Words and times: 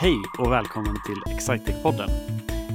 Hej 0.00 0.22
och 0.38 0.52
välkommen 0.52 0.96
till 1.06 1.34
Excitec-podden. 1.34 2.10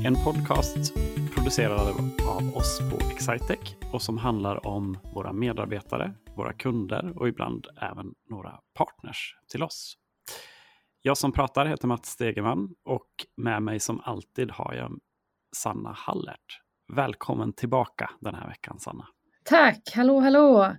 En 0.05 0.15
podcast 0.15 0.93
producerad 1.35 1.79
av 2.27 2.57
oss 2.57 2.79
på 2.79 3.09
Excitec 3.11 3.75
och 3.93 4.01
som 4.01 4.17
handlar 4.17 4.67
om 4.67 4.97
våra 5.13 5.33
medarbetare, 5.33 6.13
våra 6.35 6.53
kunder 6.53 7.13
och 7.15 7.27
ibland 7.27 7.67
även 7.81 8.13
några 8.29 8.59
partners 8.73 9.35
till 9.51 9.63
oss. 9.63 9.97
Jag 11.01 11.17
som 11.17 11.31
pratar 11.31 11.65
heter 11.65 11.87
Mats 11.87 12.09
Stegeman 12.09 12.69
och 12.85 13.09
med 13.37 13.63
mig 13.63 13.79
som 13.79 14.01
alltid 14.03 14.51
har 14.51 14.73
jag 14.73 14.99
Sanna 15.55 15.95
Hallert. 15.97 16.61
Välkommen 16.93 17.53
tillbaka 17.53 18.09
den 18.21 18.35
här 18.35 18.47
veckan 18.47 18.79
Sanna. 18.79 19.07
Tack, 19.43 19.91
hallå 19.95 20.19
hallå. 20.19 20.75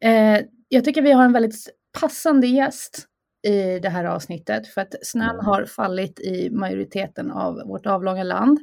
Eh, 0.00 0.40
jag 0.68 0.84
tycker 0.84 1.02
vi 1.02 1.12
har 1.12 1.24
en 1.24 1.32
väldigt 1.32 1.68
passande 2.00 2.46
gäst 2.46 3.08
i 3.42 3.78
det 3.78 3.88
här 3.88 4.04
avsnittet 4.04 4.66
för 4.66 4.80
att 4.80 4.94
snön 5.02 5.30
mm. 5.30 5.46
har 5.46 5.64
fallit 5.64 6.20
i 6.20 6.50
majoriteten 6.50 7.30
av 7.30 7.54
vårt 7.54 7.86
avlånga 7.86 8.22
land 8.22 8.58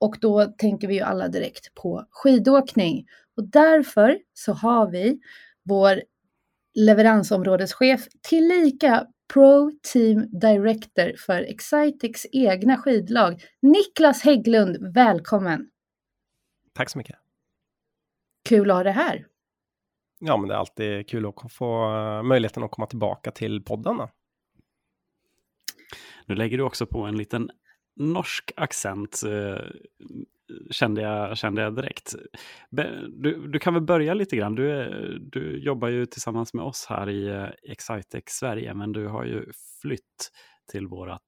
och 0.00 0.16
då 0.20 0.44
tänker 0.44 0.88
vi 0.88 0.94
ju 0.94 1.00
alla 1.00 1.28
direkt 1.28 1.74
på 1.74 2.06
skidåkning. 2.10 3.06
Och 3.36 3.44
därför 3.44 4.18
så 4.34 4.52
har 4.52 4.90
vi 4.90 5.20
vår 5.64 6.02
leveransområdeschef 6.74 8.06
tillika 8.22 9.06
Pro 9.32 9.70
Team 9.92 10.38
Director 10.40 11.16
för 11.26 11.42
Excitex 11.42 12.26
egna 12.32 12.76
skidlag, 12.76 13.42
Niklas 13.62 14.22
Hägglund. 14.22 14.94
Välkommen! 14.94 15.70
Tack 16.74 16.90
så 16.90 16.98
mycket! 16.98 17.16
Kul 18.48 18.70
att 18.70 18.76
ha 18.76 18.82
dig 18.82 18.92
här! 18.92 19.26
Ja, 20.20 20.36
men 20.36 20.48
det 20.48 20.54
är 20.54 20.58
alltid 20.58 21.08
kul 21.08 21.26
att 21.26 21.52
få 21.52 21.90
möjligheten 22.22 22.62
att 22.62 22.70
komma 22.70 22.86
tillbaka 22.86 23.30
till 23.30 23.64
podden. 23.64 23.96
Nu 26.28 26.34
lägger 26.34 26.58
du 26.58 26.64
också 26.64 26.86
på 26.86 27.02
en 27.02 27.16
liten 27.16 27.50
norsk 27.96 28.52
accent, 28.56 29.22
eh, 29.26 29.64
kände, 30.70 31.02
jag, 31.02 31.38
kände 31.38 31.62
jag 31.62 31.74
direkt. 31.74 32.14
Du, 33.08 33.48
du 33.48 33.58
kan 33.58 33.74
väl 33.74 33.82
börja 33.82 34.14
lite 34.14 34.36
grann. 34.36 34.54
Du, 34.54 35.18
du 35.18 35.58
jobbar 35.58 35.88
ju 35.88 36.06
tillsammans 36.06 36.54
med 36.54 36.64
oss 36.64 36.86
här 36.88 37.08
i 37.08 37.28
eh, 37.28 37.48
Excitex 37.62 38.32
Sverige, 38.32 38.74
men 38.74 38.92
du 38.92 39.06
har 39.06 39.24
ju 39.24 39.52
flytt 39.82 40.32
till 40.70 40.86
vårt 40.86 41.20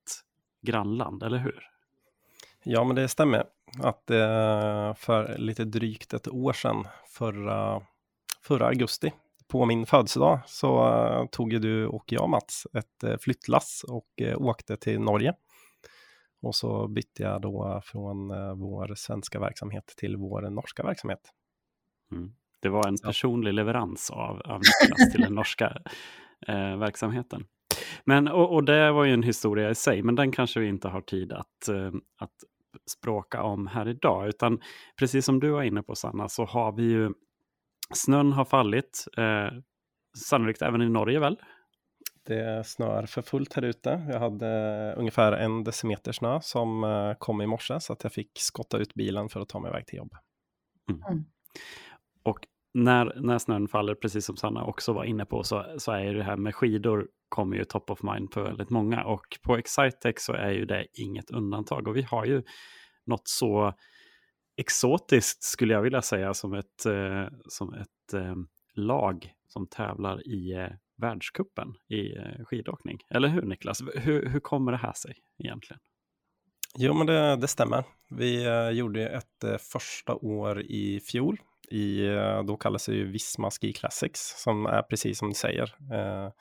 grannland, 0.62 1.22
eller 1.22 1.38
hur? 1.38 1.66
Ja, 2.62 2.84
men 2.84 2.96
det 2.96 3.08
stämmer. 3.08 3.44
Att 3.82 4.10
eh, 4.10 4.94
för 4.94 5.38
lite 5.38 5.64
drygt 5.64 6.14
ett 6.14 6.28
år 6.28 6.52
sedan, 6.52 6.84
förra, 7.08 7.82
förra 8.42 8.66
augusti, 8.66 9.12
på 9.50 9.66
min 9.66 9.86
födelsedag 9.86 10.40
så 10.46 10.88
uh, 10.88 11.26
tog 11.26 11.52
ju 11.52 11.58
du 11.58 11.86
och 11.86 12.04
jag 12.06 12.28
Mats 12.28 12.66
ett 12.78 13.04
uh, 13.04 13.16
flyttlass 13.20 13.84
och 13.88 14.08
uh, 14.22 14.36
åkte 14.36 14.76
till 14.76 15.00
Norge. 15.00 15.34
Och 16.42 16.54
så 16.54 16.88
bytte 16.88 17.22
jag 17.22 17.42
då 17.42 17.80
från 17.84 18.28
vår 18.58 18.94
svenska 18.94 19.40
verksamhet 19.40 19.94
till 19.96 20.16
vår 20.16 20.50
norska 20.50 20.82
verksamhet. 20.82 21.20
Mm. 22.12 22.32
Det 22.60 22.68
var 22.68 22.88
en 22.88 22.96
personlig 22.98 23.54
leverans 23.54 24.10
av, 24.10 24.40
av 24.40 24.60
Niklas 24.60 25.12
till 25.12 25.20
den 25.20 25.34
norska 25.34 25.76
verksamheten. 26.78 27.44
Men, 28.04 28.28
och, 28.28 28.54
och, 28.54 28.64
det 28.64 28.92
var 28.92 29.04
ju 29.04 29.14
en 29.14 29.22
historia 29.22 29.70
i 29.70 29.74
sig, 29.74 30.02
men 30.02 30.14
den 30.14 30.32
kanske 30.32 30.60
vi 30.60 30.68
inte 30.68 30.88
har 30.88 31.00
tid 31.00 31.32
att, 31.32 31.68
att 32.18 32.34
språka 32.90 33.42
om 33.42 33.66
här 33.66 33.88
idag. 33.88 34.28
Utan 34.28 34.60
precis 34.98 35.24
som 35.24 35.40
du 35.40 35.50
var 35.50 35.62
inne 35.62 35.82
på 35.82 35.94
Sanna, 35.94 36.28
så 36.28 36.44
har 36.44 36.72
vi 36.72 36.82
ju 36.82 37.10
Snön 37.94 38.32
har 38.32 38.44
fallit, 38.44 39.04
eh, 39.16 39.48
sannolikt 40.18 40.62
även 40.62 40.82
i 40.82 40.88
Norge 40.88 41.18
väl? 41.18 41.36
Det 42.26 42.66
snöar 42.66 43.06
för 43.06 43.22
fullt 43.22 43.52
här 43.52 43.62
ute. 43.62 44.06
Jag 44.12 44.20
hade 44.20 44.94
ungefär 44.96 45.32
en 45.32 45.64
decimeter 45.64 46.12
snö 46.12 46.40
som 46.42 46.84
eh, 46.84 47.14
kom 47.18 47.40
i 47.42 47.46
morse 47.46 47.80
så 47.80 47.92
att 47.92 48.02
jag 48.02 48.12
fick 48.12 48.30
skotta 48.38 48.78
ut 48.78 48.94
bilen 48.94 49.28
för 49.28 49.40
att 49.40 49.48
ta 49.48 49.60
mig 49.60 49.68
iväg 49.68 49.86
till 49.86 49.96
jobb. 49.96 50.14
Mm. 50.90 51.02
Mm. 51.02 51.24
Och 52.22 52.38
när, 52.74 53.12
när 53.16 53.38
snön 53.38 53.68
faller, 53.68 53.94
precis 53.94 54.26
som 54.26 54.36
Sanna 54.36 54.64
också 54.64 54.92
var 54.92 55.04
inne 55.04 55.24
på, 55.24 55.42
så, 55.42 55.74
så 55.78 55.92
är 55.92 56.14
det 56.14 56.22
här 56.22 56.36
med 56.36 56.54
skidor 56.54 57.08
kommer 57.28 57.56
ju 57.56 57.64
top 57.64 57.90
of 57.90 58.02
mind 58.02 58.32
för 58.32 58.42
väldigt 58.42 58.70
många. 58.70 59.04
Och 59.04 59.38
på 59.42 59.56
Excitex 59.56 60.24
så 60.24 60.32
är 60.32 60.50
ju 60.50 60.64
det 60.64 60.86
inget 60.92 61.30
undantag. 61.30 61.88
Och 61.88 61.96
vi 61.96 62.02
har 62.02 62.24
ju 62.24 62.42
något 63.06 63.28
så 63.28 63.74
exotiskt 64.56 65.42
skulle 65.42 65.74
jag 65.74 65.82
vilja 65.82 66.02
säga 66.02 66.34
som 66.34 66.54
ett, 66.54 66.86
eh, 66.86 67.26
som 67.48 67.74
ett 67.74 68.14
eh, 68.14 68.34
lag 68.74 69.32
som 69.48 69.66
tävlar 69.66 70.28
i 70.28 70.52
eh, 70.52 70.68
världskuppen 70.96 71.74
i 71.88 72.16
eh, 72.16 72.44
skidåkning. 72.44 72.98
Eller 73.10 73.28
hur 73.28 73.42
Niklas? 73.42 73.82
Hur, 73.94 74.28
hur 74.28 74.40
kommer 74.40 74.72
det 74.72 74.78
här 74.78 74.92
sig 74.92 75.14
egentligen? 75.38 75.80
Jo, 76.78 76.94
men 76.94 77.06
det, 77.06 77.36
det 77.36 77.48
stämmer. 77.48 77.84
Vi 78.10 78.44
eh, 78.44 78.70
gjorde 78.70 79.08
ett 79.08 79.44
eh, 79.44 79.56
första 79.72 80.14
år 80.14 80.62
i 80.62 81.00
fjol. 81.00 81.40
I, 81.70 82.06
eh, 82.06 82.42
då 82.42 82.56
kallas 82.56 82.86
det 82.86 82.94
ju 82.94 83.10
Visma 83.10 83.50
Ski 83.50 83.72
Classics, 83.72 84.42
som 84.42 84.66
är 84.66 84.82
precis 84.82 85.18
som 85.18 85.28
du 85.28 85.34
säger, 85.34 85.74
eh, 85.92 86.32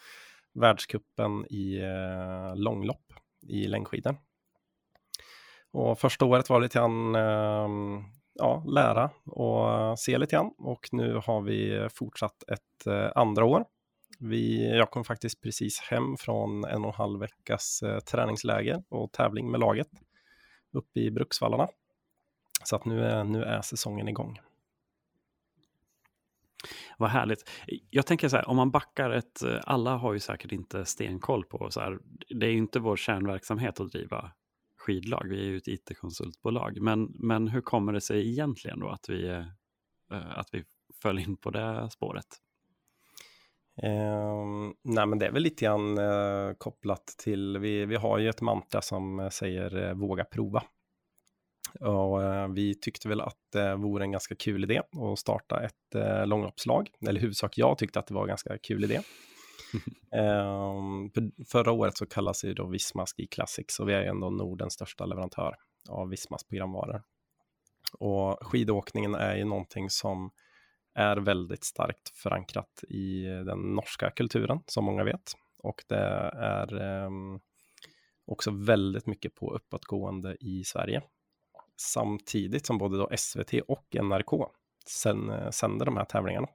världskuppen 0.54 1.46
i 1.50 1.78
eh, 1.78 2.56
långlopp 2.56 3.14
i 3.48 3.68
längdskidor. 3.68 4.18
Och 5.72 6.00
första 6.00 6.26
året 6.26 6.50
var 6.50 6.62
lite 6.62 6.80
grann 6.80 7.16
ehm, 7.16 8.04
ja, 8.34 8.64
lära 8.68 9.10
och 9.26 10.00
se 10.00 10.18
lite 10.18 10.36
grann. 10.36 10.52
Och 10.58 10.90
nu 10.92 11.22
har 11.26 11.42
vi 11.42 11.88
fortsatt 11.94 12.44
ett 12.48 12.88
eh, 12.88 13.12
andra 13.16 13.46
år. 13.46 13.66
Vi, 14.20 14.70
jag 14.78 14.92
kom 14.92 15.04
faktiskt 15.04 15.42
precis 15.42 15.80
hem 15.80 16.18
från 16.18 16.66
en 16.66 16.86
och 16.86 16.90
en 16.90 16.96
halv 16.96 17.20
veckas 17.20 17.82
eh, 17.82 18.00
träningsläger 18.00 18.84
och 18.90 19.12
tävling 19.12 19.52
med 19.52 19.60
laget 19.60 19.90
uppe 20.72 21.00
i 21.00 21.12
Bruksvallarna. 21.12 21.68
Så 22.64 22.76
att 22.76 22.86
nu 22.86 23.06
är, 23.06 23.24
nu 23.24 23.44
är 23.44 23.62
säsongen 23.62 24.08
igång. 24.08 24.40
Vad 26.98 27.10
härligt. 27.10 27.50
Jag 27.90 28.06
tänker 28.06 28.30
så 28.30 28.36
här, 28.36 28.50
om 28.50 28.56
man 28.56 28.72
backar 28.72 29.10
ett, 29.10 29.42
alla 29.64 29.98
har 29.98 30.14
ju 30.14 30.20
säkert 30.20 30.52
inte 30.52 30.86
stenkoll 30.86 31.44
på 31.44 31.72
så 31.72 31.80
här, 31.80 32.00
det 32.40 32.46
är 32.46 32.52
ju 32.52 32.58
inte 32.58 32.80
vår 32.80 32.96
kärnverksamhet 32.96 33.80
att 33.80 33.92
driva 33.92 34.32
skidlag, 34.80 35.28
vi 35.30 35.40
är 35.40 35.46
ju 35.46 35.58
ett 35.58 35.68
it-konsultbolag. 35.68 36.82
Men, 36.82 37.12
men 37.14 37.48
hur 37.48 37.62
kommer 37.62 37.94
det 37.94 38.02
sig 38.02 38.30
egentligen 38.30 38.80
då 38.80 38.90
att 38.90 39.10
vi, 39.10 39.28
eh, 39.28 40.40
att 40.40 40.48
vi 40.52 40.64
föll 41.02 41.20
in 41.20 41.38
på 41.38 41.50
det 41.50 41.90
spåret? 41.92 42.28
Eh, 43.84 44.44
nej, 44.84 45.06
men 45.06 45.20
det 45.20 45.26
är 45.26 45.32
väl 45.32 45.44
lite 45.44 45.66
grann 45.66 45.98
eh, 45.98 46.54
kopplat 46.58 47.06
till, 47.06 47.58
vi, 47.58 47.86
vi 47.86 47.96
har 47.96 48.18
ju 48.18 48.30
ett 48.30 48.42
mantra 48.42 48.82
som 48.82 49.20
eh, 49.20 49.30
säger 49.30 49.88
eh, 49.88 49.94
våga 49.94 50.24
prova. 50.24 50.64
Och 51.80 52.24
eh, 52.24 52.48
vi 52.48 52.76
tyckte 52.76 53.10
väl 53.10 53.22
att 53.22 53.38
det 53.52 53.76
vore 53.76 54.04
en 54.04 54.12
ganska 54.12 54.36
kul 54.36 54.64
idé 54.64 54.82
att 55.12 55.20
starta 55.20 55.64
ett 55.64 55.96
eh, 55.96 56.26
långloppslag, 56.26 56.90
eller 57.08 57.22
huvudsak 57.22 57.58
jag 57.58 57.78
tyckte 57.78 58.00
att 58.00 58.08
det 58.08 58.14
var 58.14 58.22
en 58.22 58.28
ganska 58.28 58.58
kul 58.58 58.84
idé. 58.84 59.00
Ehm, 60.12 61.12
förra 61.48 61.72
året 61.72 61.98
så 61.98 62.06
kallas 62.06 62.42
det 62.42 62.54
då 62.54 62.68
Visma 62.68 63.06
Ski 63.06 63.28
Classics 63.28 63.80
och 63.80 63.90
vi 63.90 63.94
är 63.94 64.02
ändå 64.02 64.30
Nordens 64.30 64.74
största 64.74 65.06
leverantör 65.06 65.56
av 65.90 66.10
Vismas 66.10 66.44
programvaror. 66.44 67.04
Och 68.00 68.48
skidåkningen 68.48 69.16
är 69.16 69.36
ju 69.36 69.46
någonting 69.46 69.90
som 69.90 70.32
är 70.94 71.18
väldigt 71.18 71.64
starkt 71.64 72.10
förankrat 72.10 72.84
i 72.90 73.24
den 73.24 73.60
norska 73.60 74.12
kulturen, 74.12 74.60
som 74.66 74.86
många 74.86 75.04
vet. 75.04 75.34
Och 75.58 75.84
det 75.88 76.32
är 76.34 76.82
ehm, 76.82 77.40
också 78.26 78.52
väldigt 78.52 79.08
mycket 79.08 79.36
på 79.36 79.54
uppåtgående 79.54 80.38
i 80.40 80.64
Sverige. 80.64 81.02
Samtidigt 81.78 82.66
som 82.66 82.78
både 82.78 82.98
då 82.98 83.10
SVT 83.18 83.54
och 83.68 83.96
NRK 84.04 84.52
sen, 84.88 85.30
eh, 85.30 85.50
sänder 85.50 85.86
de 85.86 85.98
här 85.98 86.06
tävlingarna. 86.06 86.48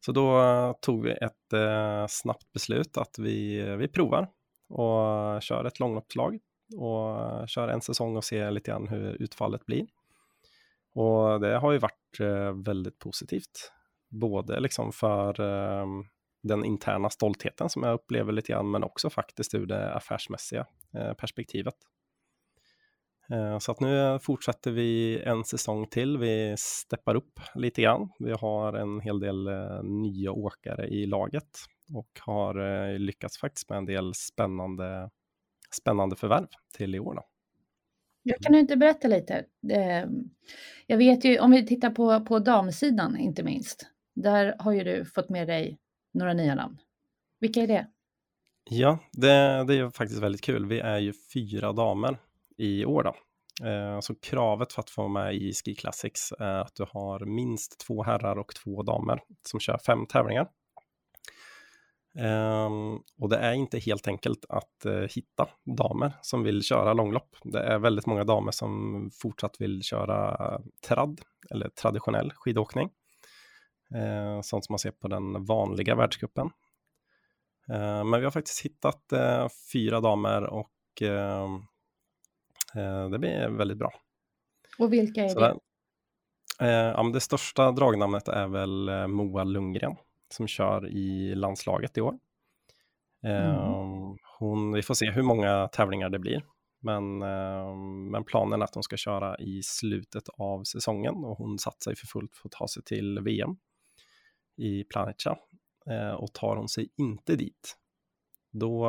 Så 0.00 0.12
då 0.12 0.74
tog 0.80 1.02
vi 1.02 1.10
ett 1.10 1.52
eh, 1.52 2.06
snabbt 2.08 2.52
beslut 2.52 2.96
att 2.96 3.18
vi, 3.18 3.62
vi 3.76 3.88
provar 3.88 4.28
och 4.68 5.42
kör 5.42 5.64
ett 5.64 5.80
långloppslag 5.80 6.38
och 6.76 7.48
kör 7.48 7.68
en 7.68 7.80
säsong 7.80 8.16
och 8.16 8.24
ser 8.24 8.50
lite 8.50 8.70
grann 8.70 8.88
hur 8.88 9.22
utfallet 9.22 9.66
blir. 9.66 9.86
Och 10.94 11.40
det 11.40 11.58
har 11.58 11.72
ju 11.72 11.78
varit 11.78 12.20
eh, 12.20 12.52
väldigt 12.64 12.98
positivt, 12.98 13.72
både 14.08 14.60
liksom 14.60 14.92
för 14.92 15.40
eh, 15.40 15.86
den 16.42 16.64
interna 16.64 17.10
stoltheten 17.10 17.68
som 17.68 17.82
jag 17.82 17.94
upplever 17.94 18.32
lite 18.32 18.52
grann, 18.52 18.70
men 18.70 18.84
också 18.84 19.10
faktiskt 19.10 19.54
ur 19.54 19.66
det 19.66 19.94
affärsmässiga 19.94 20.66
eh, 20.94 21.12
perspektivet. 21.12 21.74
Eh, 23.30 23.58
så 23.58 23.72
att 23.72 23.80
nu 23.80 24.18
fortsätter 24.22 24.70
vi 24.70 25.22
en 25.22 25.44
säsong 25.44 25.86
till. 25.86 26.18
Vi 26.18 26.54
steppar 26.58 27.14
upp 27.14 27.40
lite 27.54 27.82
grann. 27.82 28.08
Vi 28.18 28.32
har 28.32 28.72
en 28.72 29.00
hel 29.00 29.20
del 29.20 29.46
eh, 29.46 29.82
nya 29.82 30.32
åkare 30.32 30.88
i 30.88 31.06
laget 31.06 31.58
och 31.94 32.20
har 32.20 32.58
eh, 32.90 32.98
lyckats 32.98 33.38
faktiskt 33.38 33.70
med 33.70 33.78
en 33.78 33.86
del 33.86 34.14
spännande, 34.14 35.10
spännande 35.70 36.16
förvärv 36.16 36.48
till 36.76 36.94
i 36.94 37.00
år. 37.00 37.14
Då. 37.14 37.22
Jag 38.22 38.38
kan 38.38 38.54
inte 38.54 38.76
berätta 38.76 39.08
lite? 39.08 39.44
Jag 40.86 40.96
vet 40.96 41.24
ju, 41.24 41.38
om 41.38 41.50
vi 41.50 41.66
tittar 41.66 41.90
på, 41.90 42.24
på 42.24 42.38
damsidan 42.38 43.16
inte 43.16 43.42
minst, 43.42 43.86
där 44.14 44.56
har 44.58 44.72
ju 44.72 44.84
du 44.84 45.04
fått 45.04 45.28
med 45.28 45.48
dig 45.48 45.78
några 46.14 46.32
nya 46.32 46.54
namn. 46.54 46.78
Vilka 47.40 47.60
är 47.60 47.66
det? 47.66 47.86
Ja, 48.70 48.98
det, 49.12 49.64
det 49.68 49.74
är 49.74 49.90
faktiskt 49.90 50.22
väldigt 50.22 50.44
kul. 50.44 50.66
Vi 50.66 50.80
är 50.80 50.98
ju 50.98 51.12
fyra 51.34 51.72
damer 51.72 52.18
i 52.56 52.84
år 52.84 53.02
då. 53.02 53.14
Eh, 53.64 54.00
så 54.00 54.14
kravet 54.14 54.72
för 54.72 54.80
att 54.80 54.90
få 54.90 55.02
vara 55.02 55.12
med 55.12 55.34
i 55.34 55.52
Ski 55.52 55.74
Classics 55.74 56.32
är 56.38 56.60
att 56.60 56.74
du 56.74 56.86
har 56.90 57.20
minst 57.20 57.80
två 57.86 58.02
herrar 58.02 58.38
och 58.38 58.54
två 58.54 58.82
damer 58.82 59.20
som 59.48 59.60
kör 59.60 59.78
fem 59.86 60.06
tävlingar. 60.06 60.48
Ehm, 62.18 62.98
och 63.20 63.28
det 63.28 63.36
är 63.36 63.52
inte 63.52 63.78
helt 63.78 64.08
enkelt 64.08 64.44
att 64.48 64.84
eh, 64.84 64.92
hitta 64.92 65.48
damer 65.76 66.12
som 66.22 66.42
vill 66.42 66.62
köra 66.62 66.92
långlopp. 66.92 67.36
Det 67.44 67.62
är 67.62 67.78
väldigt 67.78 68.06
många 68.06 68.24
damer 68.24 68.52
som 68.52 69.10
fortsatt 69.22 69.56
vill 69.60 69.82
köra 69.82 70.60
trad 70.88 71.20
eller 71.50 71.68
traditionell 71.68 72.32
skidåkning. 72.34 72.90
Eh, 73.94 74.40
sånt 74.42 74.64
som 74.64 74.72
man 74.72 74.78
ser 74.78 74.90
på 74.90 75.08
den 75.08 75.44
vanliga 75.44 75.94
världscupen. 75.94 76.50
Men 78.04 78.20
vi 78.20 78.24
har 78.24 78.30
faktiskt 78.30 78.64
hittat 78.64 79.02
fyra 79.72 80.00
damer 80.00 80.42
och 80.42 81.02
ehm, 81.02 81.62
det 83.10 83.18
blir 83.18 83.48
väldigt 83.48 83.78
bra. 83.78 83.92
Och 84.78 84.92
vilka 84.92 85.24
är 85.24 85.28
Så 85.28 85.40
det? 85.40 85.46
ja, 85.46 85.60
det 87.12 87.20
största 87.20 87.72
dragnamnet 87.72 88.28
är 88.28 88.48
väl 88.48 89.08
Moa 89.08 89.44
Lundgren 89.44 89.96
som 90.28 90.46
kör 90.46 90.88
i 90.88 91.34
landslaget 91.34 91.98
i 91.98 92.00
år. 92.00 92.18
Mm. 93.22 93.42
Ehm, 93.42 94.16
hon, 94.38 94.72
vi 94.72 94.82
får 94.82 94.94
se 94.94 95.10
hur 95.10 95.22
många 95.22 95.68
tävlingar 95.68 96.08
det 96.08 96.18
blir. 96.18 96.44
Men, 96.80 97.22
ehm, 97.22 98.10
men 98.10 98.24
planen 98.24 98.60
är 98.60 98.64
att 98.64 98.74
hon 98.74 98.82
ska 98.82 98.96
köra 98.96 99.38
i 99.38 99.62
slutet 99.62 100.28
av 100.28 100.64
säsongen 100.64 101.14
och 101.14 101.36
hon 101.38 101.58
satsar 101.58 101.94
för 101.94 102.06
fullt 102.06 102.36
för 102.36 102.48
att 102.48 102.52
ta 102.52 102.68
sig 102.68 102.82
till 102.82 103.20
VM 103.20 103.56
i. 104.56 104.84
Ehm, 105.90 106.16
och 106.16 106.32
tar 106.32 106.56
hon 106.56 106.68
sig 106.68 106.88
inte 106.96 107.36
dit, 107.36 107.76
då 108.58 108.88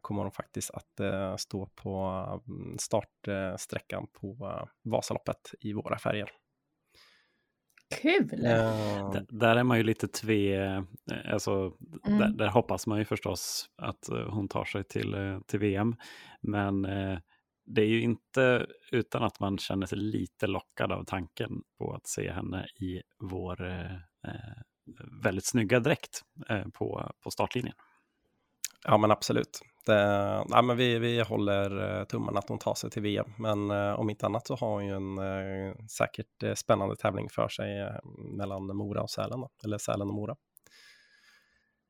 kommer 0.00 0.22
hon 0.22 0.32
faktiskt 0.32 0.70
att 0.70 1.00
eh, 1.00 1.36
stå 1.36 1.66
på 1.66 2.04
mm, 2.48 2.78
startsträckan 2.78 4.06
på 4.12 4.28
eh, 4.30 4.90
Vasaloppet 4.90 5.54
i 5.60 5.72
våra 5.72 5.98
färger. 5.98 6.30
Kul! 8.02 8.30
Uh... 8.32 9.22
Där 9.28 9.56
är 9.56 9.62
man 9.62 9.76
ju 9.76 9.82
lite 9.82 10.08
tve, 10.08 10.66
eh, 10.66 10.82
alltså 11.32 11.72
mm. 12.06 12.18
där, 12.18 12.28
där, 12.28 12.48
hoppas 12.48 12.86
man 12.86 12.98
ju 12.98 13.04
förstås 13.04 13.70
att 13.76 14.08
hon 14.28 14.48
tar 14.48 14.64
sig 14.64 14.84
till, 14.84 15.40
till 15.46 15.58
VM. 15.58 15.96
Men 16.40 16.86
det 17.66 17.82
är 17.82 17.86
ju 17.86 18.00
inte 18.00 18.66
utan 18.92 19.22
att 19.22 19.40
man 19.40 19.58
känner 19.58 19.86
sig 19.86 19.98
lite 19.98 20.46
lockad 20.46 20.92
av 20.92 21.04
tanken 21.04 21.62
på 21.78 21.94
att 21.94 22.06
se 22.06 22.32
henne 22.32 22.66
i 22.80 23.02
vår 23.18 23.62
eh, 23.62 24.62
väldigt 25.22 25.46
snygga 25.46 25.80
dräkt 25.80 26.22
eh, 26.48 26.68
på, 26.68 27.12
på 27.20 27.30
startlinjen. 27.30 27.74
Ja 28.86 28.98
men 28.98 29.10
absolut. 29.10 29.60
Det, 29.86 29.94
ja, 30.48 30.62
men 30.62 30.76
vi, 30.76 30.98
vi 30.98 31.22
håller 31.22 32.04
tummarna 32.04 32.38
att 32.38 32.48
hon 32.48 32.58
tar 32.58 32.74
sig 32.74 32.90
till 32.90 33.02
VM, 33.02 33.32
men 33.38 33.70
eh, 33.70 34.00
om 34.00 34.10
inte 34.10 34.26
annat 34.26 34.46
så 34.46 34.56
har 34.56 34.70
hon 34.70 34.86
ju 34.86 34.94
en 34.94 35.18
eh, 35.18 35.74
säkert 35.86 36.42
eh, 36.42 36.54
spännande 36.54 36.96
tävling 36.96 37.28
för 37.28 37.48
sig 37.48 37.80
eh, 37.80 38.10
mellan 38.36 38.76
Mora 38.76 39.02
och 39.02 39.10
Sälen, 39.10 39.44
eller 39.64 39.78
Sälen 39.78 40.08
och 40.08 40.14
Mora. 40.14 40.36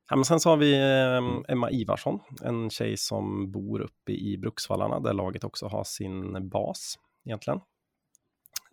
Ja, 0.09 0.15
men 0.15 0.25
sen 0.25 0.39
så 0.39 0.49
har 0.49 0.57
vi 0.57 0.73
eh, 0.73 1.53
Emma 1.53 1.71
Ivarsson, 1.71 2.19
en 2.41 2.69
tjej 2.69 2.97
som 2.97 3.51
bor 3.51 3.81
uppe 3.81 4.11
i 4.11 4.37
Bruksvallarna 4.37 4.99
där 4.99 5.13
laget 5.13 5.43
också 5.43 5.67
har 5.67 5.83
sin 5.83 6.49
bas 6.49 6.99
egentligen. 7.25 7.59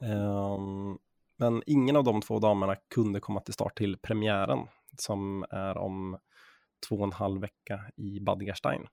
Ehm, 0.01 0.99
men 1.37 1.63
ingen 1.67 1.97
av 1.97 2.05
de 2.05 2.21
två 2.21 2.39
damerna 2.39 2.77
kunde 2.95 3.21
komma 3.21 3.41
till 3.41 3.55
start 3.55 3.79
till 3.79 3.99
premiären 3.99 4.59
som 4.99 5.45
är 5.51 5.77
om 5.77 6.19
två 6.89 6.97
och 6.97 7.05
en 7.05 7.13
halv 7.13 7.41
vecka 7.41 7.81
i 7.97 8.21
Bad 8.21 8.47
Gastein. 8.47 8.87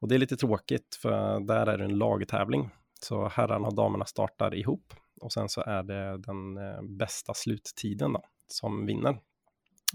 Och 0.00 0.08
det 0.08 0.14
är 0.14 0.18
lite 0.18 0.36
tråkigt 0.36 0.98
för 1.02 1.40
där 1.40 1.66
är 1.66 1.78
det 1.78 1.84
en 1.84 1.98
lagtävling. 1.98 2.70
Så 3.00 3.28
herrarna 3.28 3.68
och 3.68 3.74
damerna 3.74 4.04
startar 4.04 4.54
ihop 4.54 4.94
och 5.20 5.32
sen 5.32 5.48
så 5.48 5.60
är 5.60 5.82
det 5.82 6.18
den 6.18 6.56
eh, 6.56 6.82
bästa 6.82 7.34
sluttiden 7.34 8.12
då, 8.12 8.22
som 8.46 8.86
vinner. 8.86 9.18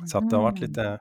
Så 0.07 0.17
att 0.17 0.29
det 0.29 0.35
har 0.35 0.43
varit 0.43 0.57
mm. 0.57 0.69
lite, 0.69 0.99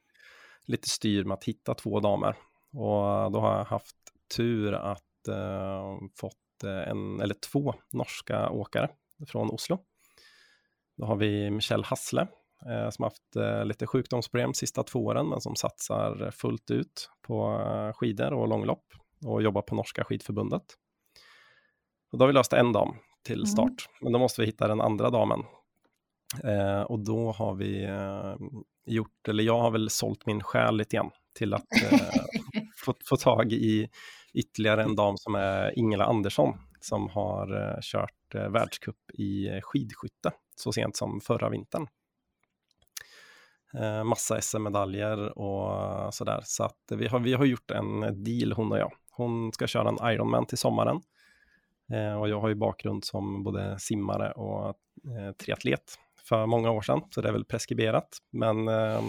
lite 0.65 0.89
styr 0.89 1.25
med 1.25 1.35
att 1.35 1.45
hitta 1.45 1.75
två 1.75 2.01
damer. 2.01 2.37
Och 2.73 3.33
då 3.33 3.41
har 3.41 3.57
jag 3.57 3.65
haft 3.65 3.97
tur 4.37 4.73
att 4.73 5.29
uh, 5.29 6.09
fått 6.17 6.65
eh, 6.65 6.89
en 6.91 7.21
eller 7.21 7.35
två 7.35 7.75
norska 7.93 8.51
åkare 8.51 8.91
från 9.27 9.51
Oslo. 9.51 9.79
Då 10.97 11.07
har 11.07 11.17
vi 11.17 11.51
Michelle 11.51 11.85
Hassle 11.85 12.27
eh, 12.67 12.91
som 12.91 13.03
haft 13.03 13.37
eh, 13.37 13.65
lite 13.65 13.87
sjukdomsproblem 13.87 14.55
sista 14.55 14.83
två 14.83 15.05
åren, 15.05 15.29
men 15.29 15.41
som 15.41 15.57
satsar 15.57 16.31
fullt 16.31 16.71
ut 16.71 17.11
på 17.23 17.61
eh, 17.61 17.93
skidor 17.93 18.33
och 18.33 18.49
långlopp 18.49 18.85
och 19.25 19.43
jobbar 19.43 19.63
på 19.63 19.75
norska 19.75 20.05
skidförbundet. 20.05 20.63
Och 22.13 22.19
då 22.19 22.23
har 22.23 22.27
vi 22.27 22.33
löst 22.33 22.53
en 22.53 22.73
dam 22.73 22.97
till 23.25 23.39
mm. 23.39 23.47
start, 23.47 23.89
mm. 23.89 23.99
men 24.01 24.13
då 24.13 24.19
måste 24.19 24.41
vi 24.41 24.47
hitta 24.47 24.69
den 24.69 24.81
andra 24.81 25.11
damen. 25.11 25.41
Eh, 26.45 26.83
och 26.83 26.99
då 26.99 27.33
har 27.33 27.55
vi 27.55 27.85
eh, 27.85 28.35
gjort, 28.87 29.29
eller 29.29 29.45
jag 29.45 29.61
har 29.61 29.71
väl 29.71 29.91
sålt 29.91 30.27
min 30.27 30.43
själ 30.43 30.77
lite 30.77 30.97
grann 30.97 31.11
till 31.35 31.55
att 31.55 31.67
få, 32.77 32.95
få 33.05 33.17
tag 33.17 33.53
i 33.53 33.89
ytterligare 34.35 34.83
en 34.83 34.97
dam 34.97 35.17
som 35.17 35.35
är 35.35 35.79
Ingela 35.79 36.05
Andersson 36.05 36.55
som 36.81 37.09
har 37.09 37.79
kört 37.83 38.35
världscup 38.35 39.11
i 39.15 39.61
skidskytte 39.63 40.31
så 40.57 40.73
sent 40.73 40.97
som 40.97 41.21
förra 41.21 41.49
vintern 41.49 41.87
massa 44.05 44.41
SM-medaljer 44.41 45.39
och 45.39 46.15
sådär. 46.15 46.41
Så 46.45 46.65
att 46.65 46.79
vi 46.91 47.07
har, 47.07 47.21
vi 47.21 47.35
har 47.35 47.45
gjort 47.45 47.71
en 47.71 48.25
deal 48.25 48.53
hon 48.53 48.73
och 48.73 48.79
jag. 48.79 48.93
Hon 49.11 49.53
ska 49.53 49.67
köra 49.67 49.89
en 49.89 50.13
Ironman 50.13 50.47
till 50.47 50.59
sommaren. 50.59 51.01
Eh, 51.93 52.21
och 52.21 52.29
jag 52.29 52.41
har 52.41 52.49
ju 52.49 52.55
bakgrund 52.55 53.05
som 53.05 53.45
både 53.45 53.79
simmare 53.79 54.33
och 54.33 54.69
eh, 54.69 55.33
triatlet 55.33 55.99
för 56.29 56.47
många 56.47 56.71
år 56.71 56.83
sedan, 56.83 57.01
så 57.11 57.21
det 57.21 57.29
är 57.29 57.33
väl 57.33 57.45
preskriberat. 57.45 58.19
Men 58.31 58.69
eh, 58.69 59.03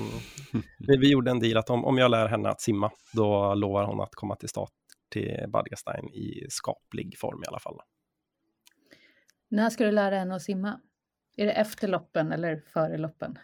vi, 0.79 0.97
vi, 0.97 1.11
gjorde 1.11 1.31
en 1.31 1.39
deal 1.39 1.57
att 1.57 1.69
om, 1.69 1.85
om 1.85 1.97
jag 1.97 2.11
lär 2.11 2.27
henne 2.27 2.49
att 2.49 2.61
simma, 2.61 2.91
då 3.13 3.53
lovar 3.53 3.83
hon 3.83 4.01
att 4.01 4.15
komma 4.15 4.35
till 4.35 4.49
start 4.49 4.71
till 5.09 5.45
Badgastein 5.47 6.09
i 6.13 6.45
skaplig 6.49 7.17
form 7.17 7.43
i 7.43 7.47
alla 7.47 7.59
fall. 7.59 7.79
När 9.49 9.69
ska 9.69 9.85
du 9.85 9.91
lära 9.91 10.15
henne 10.15 10.35
att 10.35 10.41
simma? 10.41 10.79
Är 11.37 11.45
det 11.45 11.51
efter 11.51 11.87
loppen 11.87 12.31
eller 12.31 12.63
före 12.73 12.97
loppen? 12.97 13.37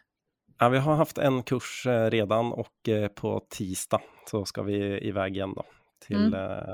Ja, 0.61 0.69
vi 0.69 0.77
har 0.77 0.95
haft 0.95 1.17
en 1.17 1.43
kurs 1.43 1.85
eh, 1.85 2.09
redan 2.09 2.53
och 2.53 2.89
eh, 2.89 3.07
på 3.07 3.45
tisdag 3.49 4.01
så 4.25 4.45
ska 4.45 4.61
vi 4.61 5.07
iväg 5.07 5.35
igen 5.35 5.53
då 5.55 5.63
till, 5.99 6.33
mm. 6.33 6.33
Eh, 6.33 6.73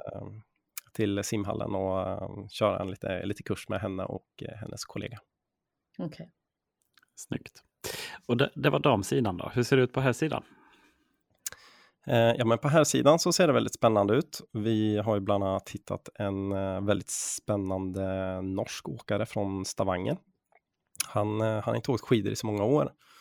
till 0.93 1.24
simhallen 1.24 1.75
och 1.75 2.51
köra 2.51 2.79
en 2.79 2.89
lite, 2.89 3.25
lite 3.25 3.43
kurs 3.43 3.69
med 3.69 3.81
henne 3.81 4.03
och 4.03 4.43
hennes 4.62 4.86
kollega. 4.86 5.19
Okej. 5.98 6.07
Okay. 6.07 6.27
Snyggt. 7.15 7.63
Och 8.27 8.38
det, 8.38 8.50
det, 8.55 8.69
var 8.69 8.79
damsidan 8.79 9.38
då. 9.38 9.51
Hur 9.53 9.63
ser 9.63 9.77
det 9.77 9.83
ut 9.83 9.93
på 9.93 10.01
här 10.01 10.13
sidan? 10.13 10.43
Ja, 12.38 12.45
men 12.45 12.57
på 12.57 12.67
här 12.67 12.83
sidan 12.83 13.19
så 13.19 13.33
ser 13.33 13.48
det 13.48 13.53
väldigt 13.53 13.74
spännande 13.74 14.15
ut. 14.15 14.41
Vi 14.51 14.98
har 14.98 15.15
ju 15.15 15.21
bland 15.21 15.43
annat 15.43 15.69
hittat 15.69 16.10
en 16.15 16.50
väldigt 16.86 17.10
spännande 17.10 18.41
norsk 18.41 18.89
åkare 18.89 19.25
från 19.25 19.65
Stavanger. 19.65 20.17
Han, 21.07 21.41
han 21.41 21.62
har 21.63 21.75
inte 21.75 21.91
åkt 21.91 22.03
skidor 22.03 22.31
i 22.31 22.36
så 22.36 22.48
många 22.48 22.63
år, 22.63 22.91
Eh, 22.91 23.14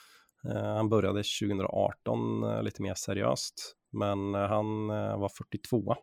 han 0.52 0.88
började 0.88 1.22
2018 1.40 2.44
eh, 2.44 2.62
lite 2.62 2.82
mer 2.82 2.94
seriöst, 2.94 3.76
men 3.92 4.34
eh, 4.34 4.40
han 4.40 4.88
var 5.20 5.28
42 5.28 5.94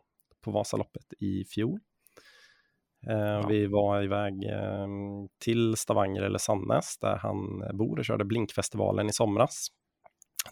på 0.44 0.50
Vasaloppet 0.50 1.12
i 1.20 1.44
fjol. 1.44 1.80
Ja. 3.06 3.46
Vi 3.48 3.66
var 3.66 4.02
iväg 4.02 4.34
till 5.38 5.76
Stavanger 5.76 6.22
eller 6.22 6.38
Sandnäs 6.38 6.98
där 6.98 7.16
han 7.16 7.62
bor 7.78 7.98
och 7.98 8.04
körde 8.04 8.24
Blinkfestivalen 8.24 9.08
i 9.08 9.12
somras. 9.12 9.66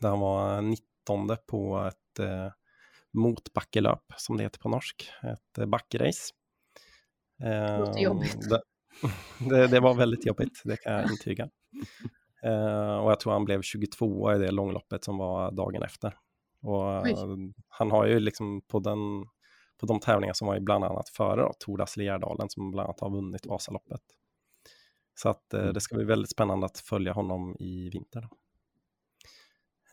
Där 0.01 0.09
han 0.09 0.21
var 0.21 0.63
19 0.63 1.37
på 1.47 1.79
ett 1.89 2.27
motbackelöp 3.13 4.05
som 4.17 4.37
det 4.37 4.43
heter 4.43 4.59
på 4.59 4.69
norsk, 4.69 5.11
ett 5.23 5.69
backrace. 5.69 6.33
Det 7.39 7.79
låter 7.79 8.01
jobbigt. 8.01 8.49
Det, 8.49 8.63
det, 9.51 9.67
det, 9.67 9.81
var 9.81 9.95
väldigt 9.95 10.27
jobbigt, 10.27 10.63
det 10.65 10.77
kan 10.77 10.93
jag 10.93 11.11
intyga. 11.11 11.49
Eh, 12.43 12.97
och 12.97 13.11
jag 13.11 13.21
tror 13.21 13.33
han 13.33 13.45
blev 13.45 13.63
22 13.63 14.35
i 14.35 14.39
det 14.39 14.51
långloppet 14.51 15.05
som 15.05 15.19
var 15.19 15.51
dagen 15.51 15.83
efter. 15.83 16.17
Och 16.63 17.03
Oj. 17.03 17.15
han 17.69 17.91
har 17.91 18.07
ju 18.07 18.21
liksom 18.21 18.61
på, 18.61 18.79
den, 18.81 18.99
på 19.81 19.87
de 19.87 20.01
tävlingar 20.01 20.35
som 20.35 20.47
var 20.47 20.55
ju 20.55 20.61
bland 20.61 20.85
annat 20.85 21.09
före 21.09 21.43
då, 21.43 21.53
Tordas 21.59 21.97
Lerdalen 21.97 22.51
som 22.51 22.71
bland 22.71 22.87
annat 22.87 23.01
har 23.01 23.11
vunnit 23.11 23.47
Vasaloppet. 23.47 24.01
Så 25.15 25.29
att 25.29 25.55
eh, 25.55 25.61
mm. 25.61 25.75
det 25.75 25.81
ska 25.81 25.97
bli 25.97 26.05
väldigt 26.05 26.31
spännande 26.31 26.67
att 26.67 26.79
följa 26.79 27.13
honom 27.13 27.57
i 27.59 27.91
vinter. 27.91 28.29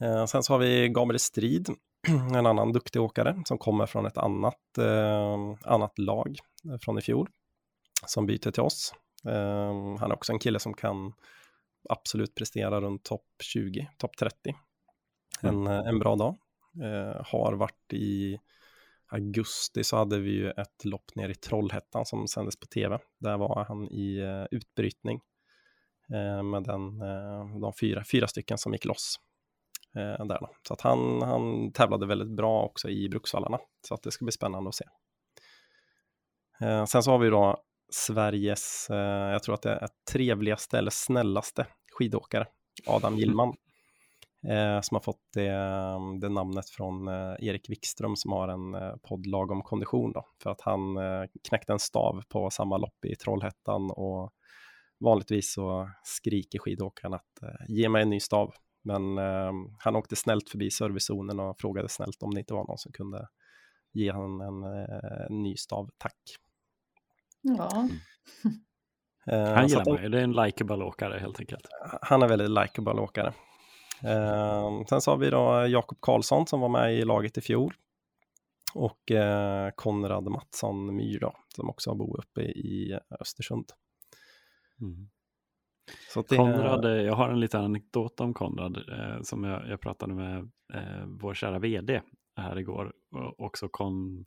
Eh, 0.02 0.26
sen 0.26 0.44
så 0.44 0.54
har 0.54 0.60
vi 0.60 0.90
Gabriel 0.90 1.20
Strid, 1.20 1.70
en 2.36 2.46
annan 2.46 2.74
duktig 2.74 3.02
åkare 3.02 3.42
som 3.46 3.58
kommer 3.58 3.86
från 3.86 4.06
ett 4.06 4.18
annat, 4.18 4.78
eh, 4.78 5.38
annat 5.66 6.00
lag 6.00 6.38
från 6.82 6.98
i 6.98 7.02
fjol 7.02 7.30
som 8.06 8.26
byter 8.26 8.52
till 8.52 8.64
oss. 8.64 8.94
Eh, 9.26 9.98
han 10.00 10.12
är 10.12 10.14
också 10.14 10.32
en 10.32 10.40
kille 10.40 10.60
som 10.60 10.74
kan 10.74 11.14
absolut 11.90 12.36
prestera 12.36 12.82
runt 12.82 13.04
topp 13.04 13.26
20, 13.44 13.90
topp 13.98 14.18
30. 14.18 14.56
En, 15.42 15.68
mm. 15.68 15.88
en 15.88 16.00
bra 16.00 16.16
dag. 16.16 16.38
Eh, 16.84 17.26
har 17.26 17.54
varit 17.54 17.94
i 17.94 18.40
augusti 19.08 19.84
så 19.84 19.98
hade 19.98 20.20
vi 20.20 20.32
ju 20.32 20.52
ett 20.52 20.86
lopp 20.86 21.16
ner 21.16 21.30
i 21.30 21.36
Trollhättan 21.36 22.06
som 22.06 22.28
sändes 22.28 22.60
på 22.60 22.66
tv. 22.66 23.00
Där 23.20 23.38
var 23.38 23.66
han 23.68 23.88
i 23.88 24.22
uh, 24.22 24.46
utbrytning 24.52 25.22
uh, 26.14 26.44
med 26.44 26.64
den, 26.64 27.02
uh, 27.02 27.60
de 27.60 27.74
fyra, 27.80 28.04
fyra 28.12 28.28
stycken 28.28 28.58
som 28.58 28.74
gick 28.74 28.86
loss. 28.86 29.20
där 29.94 30.40
då. 30.40 30.50
Så 30.68 30.74
att 30.74 30.82
han, 30.82 31.22
han 31.22 31.72
tävlade 31.72 32.06
väldigt 32.06 32.36
bra 32.36 32.64
också 32.64 32.90
i 32.90 33.10
Bruksvallarna. 33.10 33.60
Så 33.88 33.94
att 33.94 34.04
det 34.04 34.12
ska 34.12 34.26
bli 34.26 34.32
spännande 34.32 34.70
att 34.70 34.76
se. 34.76 34.86
sen 36.88 37.04
så 37.04 37.12
har 37.12 37.18
vi 37.18 37.30
då 37.30 37.64
Sveriges, 37.90 38.88
jag 38.90 39.44
tror 39.44 39.56
att 39.56 39.62
det 39.62 39.72
är 39.72 39.90
trevligaste 40.12 40.78
eller 40.78 40.92
snällaste 40.92 41.66
skidåkare, 41.92 42.46
Adam 42.88 43.18
Gillman 43.18 43.54
eh, 44.48 44.82
som 44.82 44.96
har 44.96 45.02
fått 45.02 45.22
det, 45.34 45.52
det 46.22 46.30
namnet 46.30 46.70
från 46.70 47.08
eh, 47.08 47.36
Erik 47.40 47.70
Wikström 47.70 48.16
som 48.16 48.32
har 48.32 48.48
en 48.48 48.76
eh, 48.76 48.96
podd 49.04 49.28
Lagom 49.28 49.62
kondition 49.62 50.12
då, 50.12 50.26
för 50.44 50.50
att 50.50 50.62
han 50.62 50.98
eh, 50.98 51.24
knäckte 51.50 51.74
en 51.74 51.80
stav 51.80 52.24
på 52.30 52.50
samma 52.50 52.78
lopp 52.78 53.06
i 53.06 53.16
Trollhättan 53.16 53.92
och 53.92 54.34
vanligtvis 55.00 55.54
så 55.54 55.90
skriker 56.04 56.60
skidåkaren 56.60 57.14
att 57.14 57.44
eh, 57.44 57.66
ge 57.68 57.90
mig 57.90 58.02
en 58.02 58.10
ny 58.10 58.20
stav. 58.20 58.54
Men 58.84 59.18
eh, 59.18 59.52
han 59.80 59.96
åkte 59.96 60.16
snällt 60.16 60.50
förbi 60.50 60.72
servicezonen 60.72 61.40
och 61.40 61.60
frågade 61.60 61.90
snällt 61.90 62.24
om 62.24 62.34
det 62.34 62.40
inte 62.40 62.54
var 62.54 62.68
någon 62.68 62.78
som 62.78 62.92
kunde 62.92 63.28
ge 63.94 64.12
honom 64.12 64.42
en, 64.42 64.64
en 64.64 64.90
eh, 64.90 65.30
ny 65.30 65.58
stav, 65.58 65.90
tack. 65.98 66.20
Ja. 67.58 67.80
Mm. 67.80 67.90
Han 69.56 69.68
gillar 69.68 69.86
man 69.86 70.04
ju, 70.04 70.10
det 70.10 70.20
är 70.20 70.24
en 70.24 70.34
likeable 70.34 70.84
åkare 70.84 71.20
helt 71.20 71.40
enkelt. 71.40 71.68
Han 72.02 72.24
är 72.24 72.28
väldigt 72.28 72.50
likeable 72.50 73.02
åkare. 73.02 73.34
Eh, 74.04 74.86
sen 74.90 75.02
så 75.02 75.12
har 75.12 75.18
vi 75.18 75.30
då 75.30 75.68
Jakob 75.68 75.98
Karlsson 76.02 76.48
som 76.48 76.60
var 76.60 76.70
med 76.70 76.96
i 76.96 77.06
laget 77.06 77.38
i 77.38 77.42
fjol. 77.42 77.74
Och 78.74 79.12
eh, 79.12 79.72
Konrad 79.76 80.24
Mattsson 80.24 80.96
Myr 80.96 81.20
då, 81.20 81.34
som 81.56 81.70
också 81.70 81.96
bor 81.96 82.20
uppe 82.20 82.42
i 82.42 83.00
Östersund. 83.20 83.66
Mm. 84.82 85.10
Så 86.14 86.22
det... 86.22 86.36
Konrad, 86.36 86.86
eh, 86.86 86.92
jag 86.92 87.14
har 87.14 87.30
en 87.30 87.40
liten 87.40 87.62
anekdot 87.62 88.20
om 88.20 88.34
Konrad 88.34 88.78
eh, 88.78 89.22
som 89.22 89.44
jag, 89.44 89.70
jag, 89.70 89.82
pratade 89.82 90.14
med 90.14 90.38
eh, 90.74 91.06
vår 91.22 91.34
kära 91.34 91.60
vd 91.60 92.02
här 92.36 92.60
igår 92.60 92.94
och 93.12 93.46
också 93.46 93.70
kom 93.70 94.26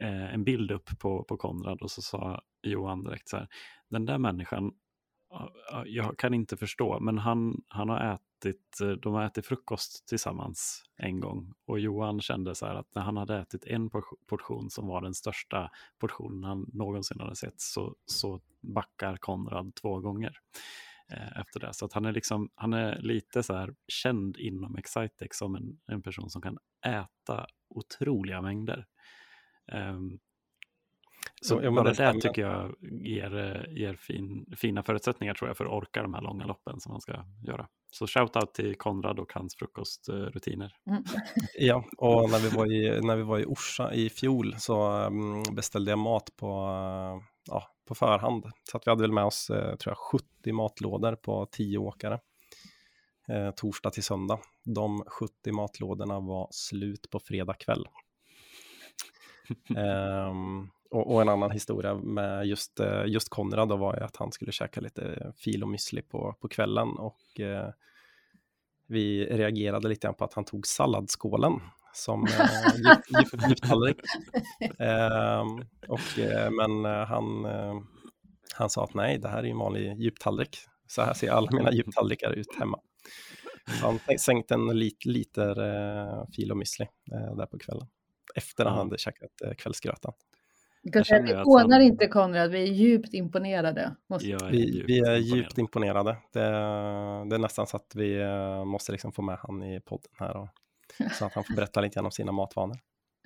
eh, 0.00 0.34
en 0.34 0.44
bild 0.44 0.70
upp 0.70 0.98
på, 0.98 1.24
på 1.24 1.36
Konrad 1.36 1.82
och 1.82 1.90
så 1.90 2.02
sa 2.02 2.42
Johan 2.62 3.04
direkt 3.04 3.28
så 3.28 3.36
här, 3.36 3.48
den 3.90 4.04
där 4.04 4.18
människan, 4.18 4.72
jag 5.86 6.18
kan 6.18 6.34
inte 6.34 6.56
förstå, 6.56 7.00
men 7.00 7.18
han, 7.18 7.62
han 7.68 7.88
har 7.88 8.14
ätit 8.14 8.80
eh, 8.82 8.90
de 8.90 9.14
har 9.14 9.24
ätit 9.24 9.46
frukost 9.46 10.08
tillsammans 10.08 10.82
en 10.96 11.20
gång 11.20 11.52
och 11.66 11.80
Johan 11.80 12.20
kände 12.20 12.54
så 12.54 12.66
här 12.66 12.74
att 12.74 12.94
när 12.94 13.02
han 13.02 13.16
hade 13.16 13.38
ätit 13.38 13.64
en 13.64 13.90
portion 14.28 14.70
som 14.70 14.86
var 14.86 15.00
den 15.00 15.14
största 15.14 15.70
portionen 15.98 16.44
han 16.44 16.70
någonsin 16.72 17.20
hade 17.20 17.36
sett 17.36 17.60
så, 17.60 17.94
så 18.06 18.40
backar 18.60 19.16
Konrad 19.16 19.74
två 19.74 20.00
gånger 20.00 20.38
eh, 21.12 21.40
efter 21.40 21.60
det. 21.60 21.74
Så 21.74 21.84
att 21.84 21.92
han 21.92 22.04
är, 22.04 22.12
liksom, 22.12 22.50
han 22.54 22.72
är 22.72 22.98
lite 22.98 23.42
så 23.42 23.54
här 23.54 23.74
känd 23.88 24.36
inom 24.36 24.76
Excitex 24.76 25.38
som 25.38 25.54
en, 25.54 25.78
en 25.86 26.02
person 26.02 26.30
som 26.30 26.42
kan 26.42 26.58
äta 26.86 27.46
otroliga 27.68 28.42
mängder. 28.42 28.86
Um, 29.72 30.18
så 31.42 31.60
ja, 31.62 31.70
bara 31.70 31.92
det, 31.92 32.20
tycker 32.20 32.42
jag 32.42 32.74
ger, 33.02 33.36
eh, 33.36 33.78
ger 33.78 33.94
fin, 33.94 34.46
fina 34.56 34.82
förutsättningar 34.82 35.34
tror 35.34 35.48
jag 35.48 35.56
för 35.56 35.64
att 35.64 35.70
orka 35.70 36.02
de 36.02 36.14
här 36.14 36.22
långa 36.22 36.46
loppen 36.46 36.80
som 36.80 36.92
man 36.92 37.00
ska 37.00 37.24
göra. 37.46 37.68
Så 37.90 38.06
shoutout 38.06 38.54
till 38.54 38.74
Konrad 38.76 39.18
och 39.18 39.32
hans 39.32 39.56
frukostrutiner. 39.56 40.74
Mm. 40.86 41.02
Ja, 41.58 41.84
och 41.98 42.30
när 42.30 42.38
vi, 42.38 42.48
var 42.56 42.72
i, 42.72 43.00
när 43.00 43.16
vi 43.16 43.22
var 43.22 43.38
i 43.38 43.44
Orsa 43.44 43.94
i 43.94 44.10
fjol 44.10 44.54
så 44.58 44.82
mm, 44.90 45.42
beställde 45.52 45.90
jag 45.90 45.98
mat 45.98 46.36
på, 46.36 46.48
ja, 47.50 47.64
på 47.88 47.94
förhand. 47.94 48.46
Så 48.70 48.76
att 48.76 48.86
vi 48.86 48.90
hade 48.90 49.02
väl 49.02 49.12
med 49.12 49.24
oss 49.24 49.50
eh, 49.50 49.76
tror 49.76 49.90
jag, 49.90 49.98
70 49.98 50.52
matlådor 50.52 51.16
på 51.16 51.46
10 51.46 51.78
åkare. 51.78 52.20
Eh, 53.28 53.50
torsdag 53.50 53.90
till 53.90 54.04
söndag. 54.04 54.38
De 54.64 55.04
70 55.06 55.52
matlådorna 55.52 56.20
var 56.20 56.48
slut 56.50 57.10
på 57.10 57.20
fredag 57.20 57.54
kväll. 57.54 57.84
Um, 59.76 60.70
och, 60.90 61.14
och, 61.14 61.22
en 61.22 61.28
annan 61.28 61.50
historia 61.50 61.94
med 61.94 62.46
just, 62.46 62.80
eh, 62.80 63.02
just 63.06 63.28
Konrad 63.28 63.78
var 63.78 63.96
ju 63.96 64.04
att 64.04 64.16
han 64.16 64.32
skulle 64.32 64.52
käka 64.52 64.80
lite 64.80 65.32
fil 65.36 65.62
och 65.62 65.68
müsli 65.68 66.02
på, 66.02 66.34
på 66.40 66.48
kvällen 66.48 66.88
och 66.88 67.40
eh, 67.40 67.70
vi 68.86 69.26
reagerade 69.26 69.88
lite 69.88 70.06
grann 70.06 70.14
på 70.14 70.24
att 70.24 70.34
han 70.34 70.44
tog 70.44 70.66
salladsskålen 70.66 71.60
som 71.94 72.26
eh, 72.26 73.48
gifttallrik. 73.48 73.96
eh, 74.78 75.44
och, 75.88 76.18
eh, 76.18 76.50
men 76.50 76.84
eh, 76.84 77.06
han, 77.06 77.44
eh, 77.44 77.80
han 78.54 78.70
sa 78.70 78.84
att 78.84 78.94
nej, 78.94 79.18
det 79.18 79.28
här 79.28 79.44
är 79.44 79.50
en 79.50 79.58
vanlig 79.58 80.00
djuptallrik. 80.00 80.58
Så 80.86 81.02
här 81.02 81.14
ser 81.14 81.30
alla 81.30 81.50
mina 81.50 81.72
djuptallrikar 81.72 82.32
ut 82.32 82.54
hemma. 82.58 82.80
Så 83.80 83.86
han 83.86 84.18
sänkte 84.18 84.54
en 84.54 84.78
lit, 84.78 85.04
liter 85.04 85.54
fil 86.36 86.52
och 86.52 86.56
müsli 86.56 86.86
där 87.36 87.46
på 87.46 87.58
kvällen 87.58 87.86
efter 88.38 88.64
att 88.64 88.70
han 88.70 88.86
hade 88.86 88.98
käkat 88.98 89.30
kvällsgröten. 89.58 90.12
Säga, 90.92 91.22
vi 91.22 91.32
hånar 91.34 91.80
inte 91.80 92.06
Konrad, 92.06 92.50
vi 92.50 92.62
är 92.62 92.72
djupt 92.72 93.14
imponerade. 93.14 93.96
Är 94.08 94.50
vi, 94.50 94.58
djupt 94.58 94.88
vi, 94.88 94.98
är 94.98 95.16
djupt 95.16 95.58
imponerade. 95.58 96.16
Det, 96.32 96.40
det, 97.30 97.34
är 97.34 97.38
nästan 97.38 97.66
så 97.66 97.76
att 97.76 97.92
vi 97.94 98.20
eh, 98.20 98.64
måste 98.64 98.92
liksom 98.92 99.12
få 99.12 99.22
med 99.22 99.38
han 99.42 99.62
i 99.62 99.80
podden 99.80 100.12
här 100.18 100.36
och, 100.36 100.48
så 101.12 101.24
att 101.24 101.32
han 101.32 101.44
får 101.44 101.54
berätta 101.54 101.80
lite 101.80 101.94
grann 101.94 102.04
om 102.04 102.10
sina 102.10 102.32
matvanor. 102.32 102.78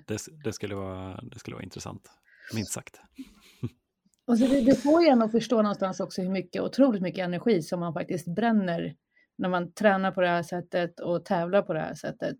Det, 0.07 0.21
det, 0.43 0.53
skulle, 0.53 0.75
vara, 0.75 1.21
det 1.21 1.39
skulle 1.39 1.55
vara 1.55 1.63
intressant, 1.63 2.09
minst 2.53 2.71
sagt. 2.71 3.01
Och 4.27 4.37
så 4.39 4.47
det, 4.47 4.61
det 4.61 4.75
får 4.75 5.03
ju 5.03 5.07
en 5.07 5.21
att 5.21 5.31
förstå 5.31 5.55
någonstans 5.55 5.99
också 5.99 6.21
hur 6.21 6.29
mycket, 6.29 6.61
otroligt 6.61 7.01
mycket 7.01 7.25
energi 7.25 7.61
som 7.61 7.79
man 7.79 7.93
faktiskt 7.93 8.35
bränner 8.35 8.95
när 9.37 9.49
man 9.49 9.73
tränar 9.73 10.11
på 10.11 10.21
det 10.21 10.27
här 10.27 10.43
sättet 10.43 10.99
och 10.99 11.25
tävlar 11.25 11.61
på 11.61 11.73
det 11.73 11.79
här 11.79 11.93
sättet. 11.93 12.37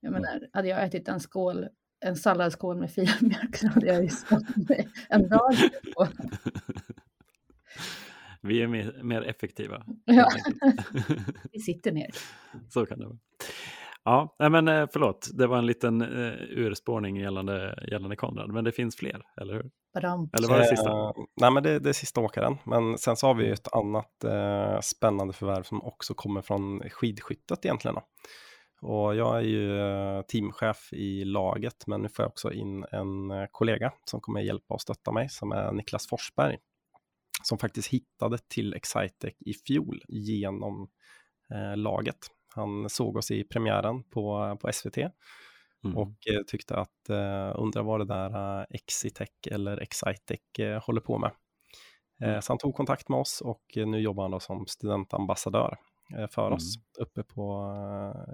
Jag 0.00 0.08
mm. 0.08 0.22
menar, 0.22 0.48
hade 0.52 0.68
jag 0.68 0.84
ätit 0.84 1.08
en 1.08 1.20
skål 1.20 1.68
en 2.00 2.16
salladsskål 2.16 2.76
med 2.76 2.90
filmjölk 2.90 3.62
hade 3.74 3.86
jag 3.86 4.02
ju 4.02 4.08
stått 4.08 4.42
en 5.08 5.28
dag 5.28 5.54
på. 5.94 6.08
Vi 8.42 8.62
är 8.62 8.66
mer, 8.66 9.00
mer 9.02 9.22
effektiva. 9.22 9.82
Ja, 10.04 10.28
vi 11.52 11.60
sitter 11.60 11.92
ner. 11.92 12.10
Så 12.68 12.86
kan 12.86 12.98
det 12.98 13.06
vara. 13.06 13.18
Ja, 14.04 14.36
men 14.38 14.68
eh, 14.68 14.86
förlåt, 14.92 15.28
det 15.32 15.46
var 15.46 15.58
en 15.58 15.66
liten 15.66 16.02
uh, 16.02 16.32
urspårning 16.50 17.16
gällande, 17.16 17.84
gällande 17.90 18.16
Konrad, 18.16 18.52
men 18.52 18.64
det 18.64 18.72
finns 18.72 18.96
fler, 18.96 19.22
eller 19.40 19.54
hur? 19.54 19.70
Badam. 19.94 20.30
Eller 20.32 20.48
var 20.48 20.58
det 20.58 20.64
sista? 20.64 20.90
Uh, 20.90 21.12
nej, 21.40 21.50
men 21.50 21.62
det, 21.62 21.78
det 21.78 21.88
är 21.88 21.92
sista 21.92 22.20
åkaren, 22.20 22.56
men 22.66 22.98
sen 22.98 23.16
så 23.16 23.26
har 23.26 23.34
vi 23.34 23.50
ett 23.50 23.72
annat 23.72 24.24
uh, 24.24 24.80
spännande 24.80 25.32
förvärv 25.34 25.62
som 25.62 25.82
också 25.82 26.14
kommer 26.14 26.42
från 26.42 26.80
skidskyttet 26.90 27.64
egentligen. 27.64 27.94
Då. 27.94 28.02
Och 28.80 29.16
jag 29.16 29.36
är 29.36 29.42
ju 29.42 29.80
eh, 29.80 30.22
teamchef 30.22 30.92
i 30.92 31.24
laget, 31.24 31.86
men 31.86 32.02
nu 32.02 32.08
får 32.08 32.22
jag 32.22 32.30
också 32.30 32.52
in 32.52 32.84
en 32.92 33.30
eh, 33.30 33.46
kollega 33.50 33.92
som 34.04 34.20
kommer 34.20 34.40
hjälpa 34.40 34.74
och 34.74 34.80
stötta 34.80 35.12
mig, 35.12 35.28
som 35.28 35.52
är 35.52 35.72
Niklas 35.72 36.08
Forsberg, 36.08 36.58
som 37.42 37.58
faktiskt 37.58 37.88
hittade 37.88 38.38
till 38.48 38.74
Excitec 38.74 39.34
i 39.38 39.54
fjol 39.54 40.02
genom 40.08 40.88
eh, 41.54 41.76
laget. 41.76 42.18
Han 42.54 42.88
såg 42.88 43.16
oss 43.16 43.30
i 43.30 43.44
premiären 43.44 44.02
på, 44.04 44.56
på 44.60 44.72
SVT 44.72 44.96
mm. 44.96 45.96
och 45.96 46.28
eh, 46.30 46.42
tyckte 46.46 46.76
att 46.76 47.08
eh, 47.10 47.52
undra 47.54 47.82
vad 47.82 48.00
det 48.00 48.06
där 48.06 48.60
eh, 48.60 48.66
Exitec 48.70 49.30
eller 49.50 49.76
Excitec 49.76 50.40
eh, 50.58 50.84
håller 50.84 51.00
på 51.00 51.18
med. 51.18 51.30
Mm. 52.20 52.42
Så 52.42 52.52
han 52.52 52.58
tog 52.58 52.74
kontakt 52.74 53.08
med 53.08 53.18
oss 53.18 53.40
och 53.40 53.62
nu 53.76 54.00
jobbar 54.00 54.24
han 54.24 54.30
då 54.30 54.40
som 54.40 54.66
studentambassadör 54.66 55.76
Eh, 56.14 56.28
för 56.28 56.46
mm. 56.46 56.56
oss 56.56 56.78
uppe 56.98 57.22
på 57.22 57.74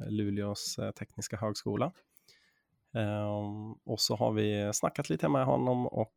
eh, 0.04 0.10
Luleås 0.10 0.78
eh, 0.78 0.90
tekniska 0.90 1.36
högskola. 1.36 1.92
Um, 2.92 3.72
och 3.72 4.00
så 4.00 4.16
har 4.16 4.32
vi 4.32 4.70
snackat 4.74 5.10
lite 5.10 5.28
med 5.28 5.46
honom 5.46 5.86
och 5.86 6.14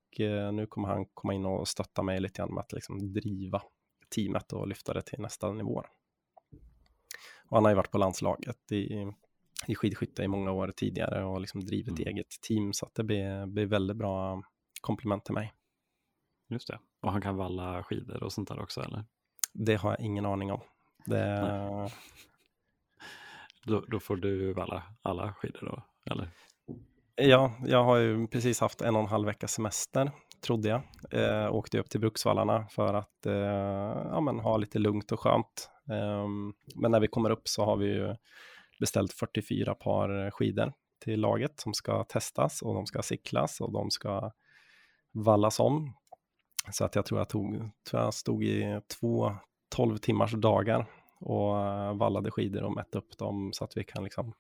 nu 0.53 0.67
kommer 0.69 0.87
han 0.87 1.05
komma 1.05 1.33
in 1.33 1.45
och 1.45 1.67
stötta 1.67 2.03
mig 2.03 2.19
lite 2.19 2.37
grann 2.37 2.53
med 2.53 2.61
att 2.61 2.73
liksom 2.73 3.13
driva 3.13 3.61
teamet 4.15 4.53
och 4.53 4.67
lyfta 4.67 4.93
det 4.93 5.01
till 5.01 5.19
nästa 5.19 5.51
nivå. 5.51 5.83
Och 7.49 7.57
han 7.57 7.63
har 7.63 7.71
ju 7.71 7.75
varit 7.75 7.91
på 7.91 7.97
landslaget 7.97 8.71
i, 8.71 9.13
i 9.67 9.75
skidskytte 9.75 10.23
i 10.23 10.27
många 10.27 10.51
år 10.51 10.71
tidigare 10.75 11.25
och 11.25 11.41
liksom 11.41 11.65
drivit 11.65 11.99
mm. 11.99 12.07
eget 12.07 12.41
team 12.41 12.73
så 12.73 12.85
att 12.85 12.95
det 12.95 13.03
blir, 13.03 13.45
blir 13.45 13.65
väldigt 13.65 13.97
bra 13.97 14.43
komplement 14.81 15.25
till 15.25 15.33
mig. 15.33 15.53
Just 16.47 16.67
det, 16.67 16.79
och 17.01 17.11
han 17.11 17.21
kan 17.21 17.35
valla 17.35 17.83
skidor 17.83 18.23
och 18.23 18.33
sånt 18.33 18.47
där 18.47 18.59
också 18.59 18.81
eller? 18.81 19.05
Det 19.53 19.75
har 19.75 19.89
jag 19.89 19.99
ingen 19.99 20.25
aning 20.25 20.51
om. 20.51 20.61
Det... 21.07 21.89
Då, 23.65 23.83
då, 23.87 23.99
får 23.99 24.15
du 24.15 24.61
alla, 24.61 24.83
alla 25.01 25.33
skidor 25.33 25.65
då, 25.65 25.83
eller? 26.11 26.29
Ja, 27.15 27.53
jag 27.65 27.83
har 27.83 27.97
ju 27.97 28.27
precis 28.27 28.59
haft 28.59 28.81
en 28.81 28.95
och 28.95 29.01
en 29.01 29.07
halv 29.07 29.25
vecka 29.25 29.47
semester, 29.47 30.11
trodde 30.41 30.69
jag. 30.69 30.81
Eh, 31.11 31.55
åkte 31.55 31.79
upp 31.79 31.89
till 31.89 31.99
Bruksvallarna 31.99 32.67
för 32.67 32.93
att 32.93 33.25
eh, 33.25 33.33
ja, 34.11 34.21
men, 34.21 34.39
ha 34.39 34.57
lite 34.57 34.79
lugnt 34.79 35.11
och 35.11 35.19
skönt. 35.19 35.69
Eh, 35.89 36.27
men 36.75 36.91
när 36.91 36.99
vi 36.99 37.07
kommer 37.07 37.29
upp 37.29 37.47
så 37.47 37.65
har 37.65 37.77
vi 37.77 37.85
ju 37.85 38.15
beställt 38.79 39.13
44 39.13 39.75
par 39.75 40.31
skidor 40.31 40.73
till 41.03 41.19
laget 41.19 41.59
som 41.59 41.73
ska 41.73 42.03
testas 42.03 42.61
och 42.61 42.73
de 42.73 42.85
ska 42.85 43.01
cyklas 43.01 43.61
och 43.61 43.71
de 43.71 43.91
ska 43.91 44.31
vallas 45.13 45.59
om. 45.59 45.93
Så 46.71 46.85
att 46.85 46.95
jag 46.95 47.05
tror 47.05 47.19
jag, 47.19 47.29
tog, 47.29 47.69
tror 47.89 48.01
jag 48.01 48.13
stod 48.13 48.43
i 48.43 48.81
två 48.99 49.35
12 49.69 49.97
timmars 49.97 50.31
dagar 50.31 50.86
och 51.19 51.55
vallade 51.97 52.31
skidor 52.31 52.63
och 52.63 52.75
mätte 52.75 52.97
upp 52.97 53.17
dem 53.17 53.50
så 53.53 53.63
att 53.63 53.77
vi 53.77 53.83
kan 53.83 54.03
liksom 54.03 54.33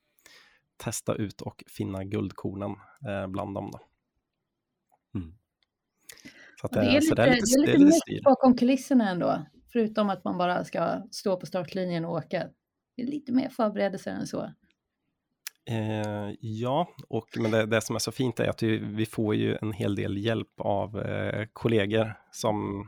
testa 0.77 1.15
ut 1.15 1.41
och 1.41 1.63
finna 1.67 2.03
guldkornen 2.03 2.71
eh, 3.07 3.27
bland 3.27 3.55
dem. 3.55 3.71
Då. 3.71 3.79
Mm. 5.19 5.33
Så 6.61 6.67
det, 6.67 6.79
är 6.79 7.01
lite, 7.01 7.15
det 7.15 7.21
är 7.23 7.35
lite, 7.35 7.45
det 7.65 7.71
är 7.71 7.77
lite, 7.77 8.01
lite 8.09 8.23
bakom 8.23 8.57
kulisserna 8.57 9.09
ändå, 9.09 9.45
förutom 9.71 10.09
att 10.09 10.23
man 10.23 10.37
bara 10.37 10.63
ska 10.63 11.01
stå 11.11 11.37
på 11.37 11.45
startlinjen 11.45 12.05
och 12.05 12.11
åka. 12.11 12.47
Det 12.95 13.01
är 13.01 13.07
lite 13.07 13.31
mer 13.31 13.49
förberedelser 13.49 14.11
än 14.11 14.27
så. 14.27 14.51
Eh, 15.69 16.35
ja, 16.39 16.87
och, 17.09 17.27
men 17.39 17.51
det, 17.51 17.65
det, 17.65 17.81
som 17.81 17.95
är 17.95 17.99
så 17.99 18.11
fint 18.11 18.39
är 18.39 18.49
att 18.49 18.63
vi, 18.63 18.77
vi 18.77 19.05
får 19.05 19.35
ju 19.35 19.57
en 19.61 19.73
hel 19.73 19.95
del 19.95 20.17
hjälp 20.17 20.53
av 20.57 20.99
eh, 21.01 21.47
kollegor 21.53 22.13
som 22.31 22.79
eh, 22.81 22.85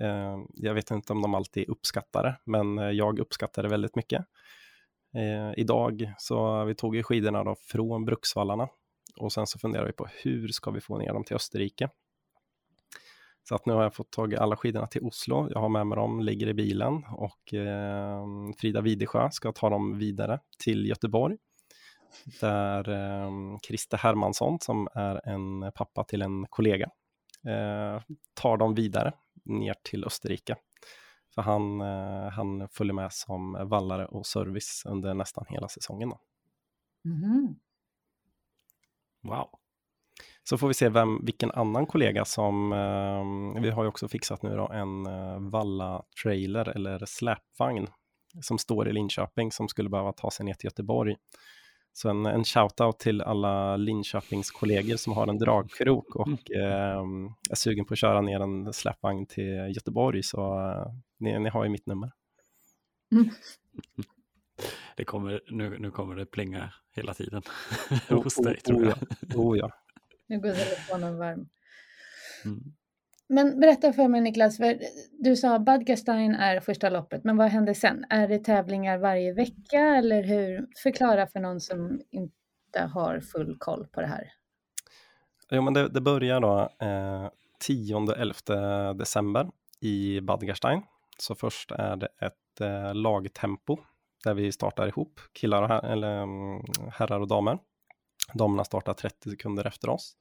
Eh, 0.00 0.38
jag 0.54 0.74
vet 0.74 0.90
inte 0.90 1.12
om 1.12 1.22
de 1.22 1.34
alltid 1.34 1.68
uppskattar 1.68 2.22
det, 2.22 2.38
men 2.44 2.78
eh, 2.78 2.90
jag 2.90 3.18
uppskattar 3.18 3.62
det 3.62 3.68
väldigt 3.68 3.96
mycket. 3.96 4.24
Eh, 5.14 5.52
idag 5.56 6.12
så 6.18 6.64
vi 6.64 6.74
tog 6.74 6.96
ju 6.96 7.02
skidorna 7.02 7.44
då 7.44 7.56
från 7.60 8.04
Bruksvallarna 8.04 8.68
och 9.16 9.32
sen 9.32 9.46
så 9.46 9.58
funderar 9.58 9.86
vi 9.86 9.92
på 9.92 10.06
hur 10.22 10.48
ska 10.48 10.70
vi 10.70 10.80
få 10.80 10.98
ner 10.98 11.12
dem 11.12 11.24
till 11.24 11.36
Österrike? 11.36 11.88
Så 13.48 13.54
att 13.54 13.66
nu 13.66 13.72
har 13.72 13.82
jag 13.82 13.94
fått 13.94 14.10
tag 14.10 14.32
i 14.32 14.36
alla 14.36 14.56
skidorna 14.56 14.86
till 14.86 15.02
Oslo. 15.02 15.48
Jag 15.50 15.60
har 15.60 15.68
med 15.68 15.86
mig 15.86 15.96
dem, 15.96 16.20
ligger 16.20 16.46
i 16.46 16.54
bilen 16.54 17.04
och 17.10 17.54
eh, 17.54 18.24
Frida 18.58 18.80
Videsjö 18.80 19.30
ska 19.30 19.52
ta 19.52 19.70
dem 19.70 19.98
vidare 19.98 20.40
till 20.64 20.86
Göteborg. 20.86 21.36
Där 22.40 22.88
eh, 22.90 23.58
Christer 23.66 23.98
Hermansson, 23.98 24.60
som 24.60 24.88
är 24.94 25.28
en 25.28 25.72
pappa 25.74 26.04
till 26.04 26.22
en 26.22 26.46
kollega, 26.50 26.90
eh, 27.46 28.02
tar 28.34 28.56
dem 28.56 28.74
vidare 28.74 29.12
ner 29.44 29.74
till 29.82 30.04
Österrike. 30.04 30.56
För 31.34 31.42
han, 31.42 31.80
eh, 31.80 32.28
han 32.30 32.68
följer 32.68 32.94
med 32.94 33.12
som 33.12 33.68
vallare 33.68 34.06
och 34.06 34.26
service 34.26 34.82
under 34.86 35.14
nästan 35.14 35.44
hela 35.48 35.68
säsongen. 35.68 36.12
Mm. 37.04 37.54
Wow. 39.22 39.48
Så 40.44 40.58
får 40.58 40.68
vi 40.68 40.74
se 40.74 40.88
vem, 40.88 41.24
vilken 41.24 41.50
annan 41.50 41.86
kollega 41.86 42.24
som, 42.24 42.72
eh, 42.72 43.62
vi 43.62 43.70
har 43.70 43.82
ju 43.82 43.88
också 43.88 44.08
fixat 44.08 44.42
nu 44.42 44.56
då 44.56 44.68
en 44.68 45.06
eh, 45.06 45.38
valla-trailer 45.50 46.68
eller 46.68 47.04
släpvagn 47.06 47.86
som 48.40 48.58
står 48.58 48.88
i 48.88 48.92
Linköping 48.92 49.52
som 49.52 49.68
skulle 49.68 49.88
behöva 49.88 50.12
ta 50.12 50.30
sig 50.30 50.46
ner 50.46 50.54
till 50.54 50.66
Göteborg. 50.66 51.16
Så 51.92 52.10
en, 52.10 52.26
en 52.26 52.44
shout-out 52.44 52.98
till 52.98 53.20
alla 53.20 53.76
Linköpings 53.76 54.50
kollegor 54.50 54.96
som 54.96 55.12
har 55.12 55.26
en 55.26 55.38
dragkrok 55.38 56.16
och 56.16 56.50
eh, 56.50 57.02
är 57.50 57.54
sugen 57.54 57.84
på 57.84 57.94
att 57.94 57.98
köra 57.98 58.20
ner 58.20 58.40
en 58.40 58.72
släpvagn 58.72 59.26
till 59.26 59.72
Göteborg 59.74 60.22
så 60.22 60.70
eh, 60.70 60.92
ni, 61.18 61.38
ni, 61.38 61.48
har 61.48 61.64
ju 61.64 61.70
mitt 61.70 61.86
nummer. 61.86 62.12
Mm. 63.12 63.30
Det 64.96 65.04
kommer, 65.04 65.40
nu, 65.50 65.78
nu 65.78 65.90
kommer 65.90 66.16
det 66.16 66.26
plinga 66.26 66.72
hela 66.94 67.14
tiden 67.14 67.42
hos 68.08 68.34
dig 68.34 68.54
oh, 68.54 68.60
tror 68.60 68.84
jag. 68.84 68.98
Oh, 69.36 69.52
oh, 69.52 69.58
ja. 69.58 69.70
Nu 70.26 70.40
går 70.40 70.52
telefonen 70.52 71.18
varm. 71.18 71.48
Mm. 72.44 72.74
Men 73.32 73.60
berätta 73.60 73.92
för 73.92 74.08
mig 74.08 74.20
Niklas, 74.20 74.58
du 75.10 75.36
sa 75.36 75.58
Badgastein 75.58 76.34
är 76.34 76.60
första 76.60 76.90
loppet, 76.90 77.24
men 77.24 77.36
vad 77.36 77.48
händer 77.48 77.74
sen? 77.74 78.04
Är 78.10 78.28
det 78.28 78.38
tävlingar 78.38 78.98
varje 78.98 79.32
vecka 79.32 79.78
eller 79.78 80.22
hur? 80.22 80.66
Förklara 80.82 81.26
för 81.26 81.40
någon 81.40 81.60
som 81.60 82.00
inte 82.10 82.80
har 82.94 83.20
full 83.20 83.56
koll 83.58 83.86
på 83.86 84.00
det 84.00 84.06
här. 84.06 84.32
Jo, 85.50 85.62
men 85.62 85.74
det, 85.74 85.88
det 85.88 86.00
börjar 86.00 86.40
då 86.40 86.60
eh, 86.80 87.30
10-11 87.68 88.94
december 88.94 89.50
i 89.80 90.20
Badgastein. 90.20 90.82
Så 91.18 91.34
först 91.34 91.70
är 91.70 91.96
det 91.96 92.08
ett 92.20 92.60
eh, 92.60 92.94
lagtempo 92.94 93.78
där 94.24 94.34
vi 94.34 94.52
startar 94.52 94.88
ihop, 94.88 95.20
killar 95.32 95.62
och 95.62 95.68
her 95.68 95.84
eller, 95.84 96.22
mm, 96.22 96.62
herrar 96.92 97.20
och 97.20 97.28
damer. 97.28 97.58
Damerna 98.34 98.64
startar 98.64 98.94
30 98.94 99.30
sekunder 99.30 99.66
efter 99.66 99.88
oss, 99.88 100.16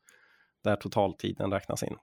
där 0.63 0.75
totaltiden 0.75 1.51
räknas 1.51 1.83
in. 1.83 1.97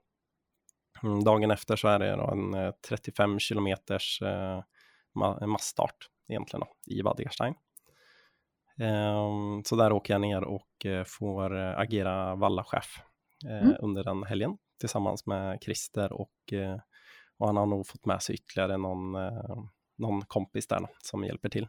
Mm, 1.03 1.25
dagen 1.25 1.51
efter 1.51 1.77
så 1.77 1.89
är 1.89 1.99
det 1.99 2.13
en 2.13 2.73
35 2.89 3.33
eh, 3.33 3.39
kilometers 3.39 4.23
eh, 4.23 4.63
massstart 5.47 5.97
egentligen 6.29 6.61
då, 6.61 6.95
i 6.95 7.03
Waddigerstein. 7.03 7.55
Eh, 8.81 9.29
så 9.65 9.77
där 9.77 9.93
åker 9.93 10.15
jag 10.15 10.21
ner 10.21 10.45
och 10.45 10.87
eh, 10.87 11.05
får 11.05 11.55
agera 11.55 12.35
vallachef 12.35 13.01
mm. 13.45 13.75
under 13.81 14.05
den 14.05 14.23
helgen 14.23 14.59
tillsammans 14.81 15.27
med 15.27 15.63
Christer 15.63 16.13
och, 16.13 16.53
och 17.39 17.47
han 17.47 17.57
har 17.57 17.67
nog 17.67 17.87
fått 17.87 18.07
med 18.07 18.23
sig 18.23 18.35
ytterligare 18.35 18.77
någon, 18.77 19.13
någon 19.99 20.23
kompis 20.23 20.67
där 20.67 20.81
då, 20.81 20.89
som 20.99 21.25
hjälper 21.25 21.49
till. 21.49 21.69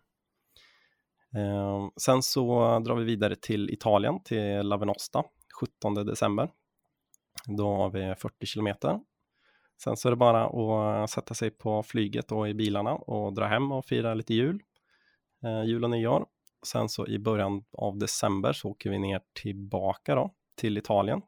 sen 2.02 2.22
så 2.22 2.80
drar 2.80 2.96
vi 2.96 3.04
vidare 3.04 3.36
till 3.36 3.70
Italien, 3.70 4.24
till 4.24 4.62
Lavenosta, 4.62 5.24
17 5.62 5.94
december. 5.94 6.50
Då 7.58 7.76
har 7.76 7.90
vi 7.90 8.16
40 8.16 8.46
kilometer 8.46 9.00
Sen 9.84 9.98
så 9.98 10.08
är 10.08 10.10
det 10.10 10.16
bara 10.16 10.46
att 11.04 11.10
sätta 11.10 11.34
sig 11.34 11.52
på 11.52 11.84
flyget 11.84 12.32
och 12.32 12.50
i 12.50 12.54
bilarna 12.54 12.96
och 12.96 13.34
dra 13.34 13.46
hem 13.46 13.72
och 13.72 13.86
fira 13.86 14.14
lite 14.14 14.34
jul, 14.34 14.60
eh, 15.44 15.64
jul 15.64 15.84
och 15.84 15.90
nyår. 15.90 16.26
Sen 16.68 16.90
så 16.90 17.08
i 17.08 17.20
början 17.20 17.64
av 17.72 17.98
december 17.98 18.54
så 18.54 18.70
åker 18.70 18.90
vi 18.90 19.00
ner 19.00 19.22
tillbaka 19.34 20.16
då 20.16 20.34
till 20.56 20.78
Italien. 20.78 21.22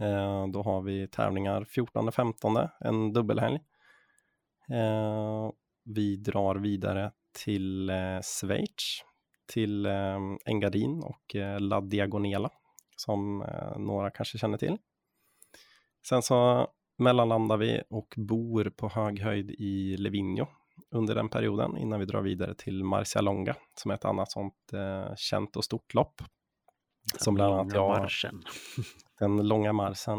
Eh, 0.00 0.46
då 0.46 0.62
har 0.62 0.82
vi 0.82 1.08
tävlingar 1.08 1.64
14-15, 1.64 2.68
en 2.80 3.12
dubbelhelg. 3.12 3.60
Eh, 4.70 5.50
vi 5.84 6.16
drar 6.16 6.54
vidare 6.54 7.12
till 7.44 7.90
eh, 7.90 8.20
Schweiz, 8.22 9.04
till 9.46 9.86
eh, 9.86 10.18
Engadin 10.44 11.02
och 11.02 11.36
eh, 11.36 11.60
La 11.60 11.80
Diagonela 11.80 12.50
som 12.96 13.42
eh, 13.42 13.78
några 13.78 14.10
kanske 14.10 14.38
känner 14.38 14.58
till. 14.58 14.78
Sen 16.08 16.22
så 16.22 16.68
mellanlandar 16.96 17.56
vi 17.56 17.82
och 17.90 18.14
bor 18.16 18.72
på 18.76 18.88
hög 18.88 19.20
höjd 19.20 19.50
i 19.50 19.96
Livigno 19.96 20.46
under 20.90 21.14
den 21.14 21.28
perioden 21.28 21.76
innan 21.76 22.00
vi 22.00 22.06
drar 22.06 22.22
vidare 22.22 22.54
till 22.54 22.84
Marcialonga 22.84 23.54
som 23.74 23.90
är 23.90 23.94
ett 23.94 24.04
annat 24.04 24.32
sånt 24.32 24.72
eh, 24.72 25.14
känt 25.16 25.56
och 25.56 25.64
stort 25.64 25.94
lopp. 25.94 26.22
Den 27.12 27.20
som 27.20 27.34
bland 27.34 27.54
annat 27.54 27.74
jag, 27.74 27.88
marschen. 27.88 28.42
Den 29.18 29.48
långa 29.48 29.72
marschen. 29.72 30.18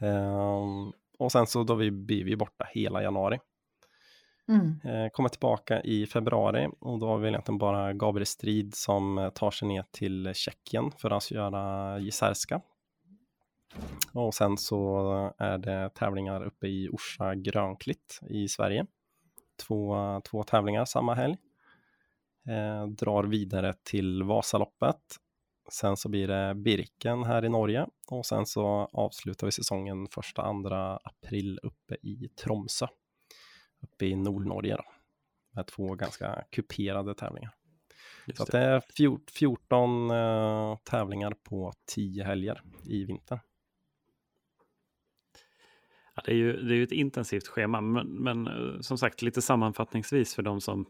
Um, 0.00 0.92
och 1.18 1.32
sen 1.32 1.46
så 1.46 1.62
då 1.62 1.74
vi, 1.74 1.90
blir 1.90 2.24
vi 2.24 2.36
borta 2.36 2.66
hela 2.74 3.02
januari. 3.02 3.38
Mm. 4.48 4.80
Eh, 4.84 5.10
kommer 5.12 5.28
tillbaka 5.28 5.82
i 5.82 6.06
februari 6.06 6.68
och 6.80 6.98
då 6.98 7.06
har 7.06 7.18
vi 7.18 7.28
egentligen 7.28 7.58
bara 7.58 7.92
Gabriel 7.92 8.26
Strid 8.26 8.74
som 8.74 9.30
tar 9.34 9.50
sig 9.50 9.68
ner 9.68 9.84
till 9.90 10.34
Tjeckien 10.34 10.90
för 10.98 11.10
att 11.10 11.30
göra 11.30 11.98
Jizerska 11.98 12.60
och 14.12 14.34
sen 14.34 14.58
så 14.58 15.32
är 15.38 15.58
det 15.58 15.90
tävlingar 15.94 16.44
uppe 16.44 16.66
i 16.66 16.88
Orsa 16.92 17.34
Grönklitt 17.34 18.20
i 18.30 18.48
Sverige. 18.48 18.86
Två, 19.66 20.20
två 20.30 20.42
tävlingar 20.42 20.84
samma 20.84 21.14
helg. 21.14 21.36
Eh, 22.48 22.86
drar 22.86 23.24
vidare 23.24 23.74
till 23.82 24.22
Vasaloppet. 24.22 25.00
Sen 25.72 25.96
så 25.96 26.08
blir 26.08 26.28
det 26.28 26.54
Birken 26.54 27.24
här 27.24 27.44
i 27.44 27.48
Norge 27.48 27.86
och 28.10 28.26
sen 28.26 28.46
så 28.46 28.88
avslutar 28.92 29.46
vi 29.46 29.52
säsongen 29.52 30.06
första 30.10 30.42
andra 30.42 30.96
april 30.96 31.58
uppe 31.62 31.94
i 31.94 32.28
Tromsö. 32.28 32.86
Uppe 33.82 34.06
i 34.06 34.16
Nordnorge 34.16 34.76
då. 34.76 34.84
Med 35.52 35.66
två 35.66 35.94
ganska 35.94 36.44
kuperade 36.50 37.14
tävlingar. 37.14 37.54
Just 38.26 38.38
så 38.38 38.44
det. 38.44 38.58
det 38.58 38.64
är 38.64 38.82
14 39.30 40.10
eh, 40.10 40.76
tävlingar 40.84 41.34
på 41.42 41.72
10 41.86 42.24
helger 42.24 42.62
i 42.84 43.04
vinter. 43.04 43.40
Ja, 46.14 46.22
det, 46.24 46.32
är 46.32 46.36
ju, 46.36 46.52
det 46.52 46.74
är 46.74 46.76
ju 46.76 46.82
ett 46.82 46.92
intensivt 46.92 47.48
schema, 47.48 47.80
men, 47.80 48.06
men 48.06 48.46
eh, 48.46 48.80
som 48.80 48.98
sagt 48.98 49.22
lite 49.22 49.42
sammanfattningsvis 49.42 50.34
för 50.34 50.42
de 50.42 50.60
som, 50.60 50.86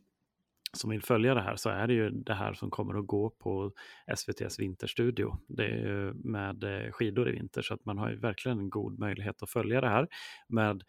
som 0.72 0.90
vill 0.90 1.02
följa 1.02 1.34
det 1.34 1.42
här 1.42 1.56
så 1.56 1.70
är 1.70 1.86
det 1.86 1.94
ju 1.94 2.10
det 2.10 2.34
här 2.34 2.52
som 2.54 2.70
kommer 2.70 2.98
att 2.98 3.06
gå 3.06 3.30
på 3.30 3.72
SVTs 4.06 4.58
vinterstudio. 4.58 5.38
Det 5.48 5.64
är 5.64 5.76
ju 5.76 6.14
med 6.14 6.64
eh, 6.64 6.92
skidor 6.92 7.28
i 7.28 7.32
vinter 7.32 7.62
så 7.62 7.74
att 7.74 7.84
man 7.84 7.98
har 7.98 8.10
ju 8.10 8.16
verkligen 8.16 8.58
en 8.58 8.70
god 8.70 8.98
möjlighet 8.98 9.42
att 9.42 9.50
följa 9.50 9.80
det 9.80 9.88
här. 9.88 10.08
Med 10.48 10.82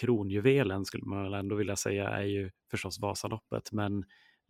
kronjuvelen 0.00 0.84
skulle 0.84 1.04
man 1.04 1.22
väl 1.22 1.34
ändå 1.34 1.56
vilja 1.56 1.76
säga 1.76 2.08
är 2.08 2.24
ju 2.24 2.50
förstås 2.70 3.00
Vasaloppet, 3.00 3.72
men 3.72 4.04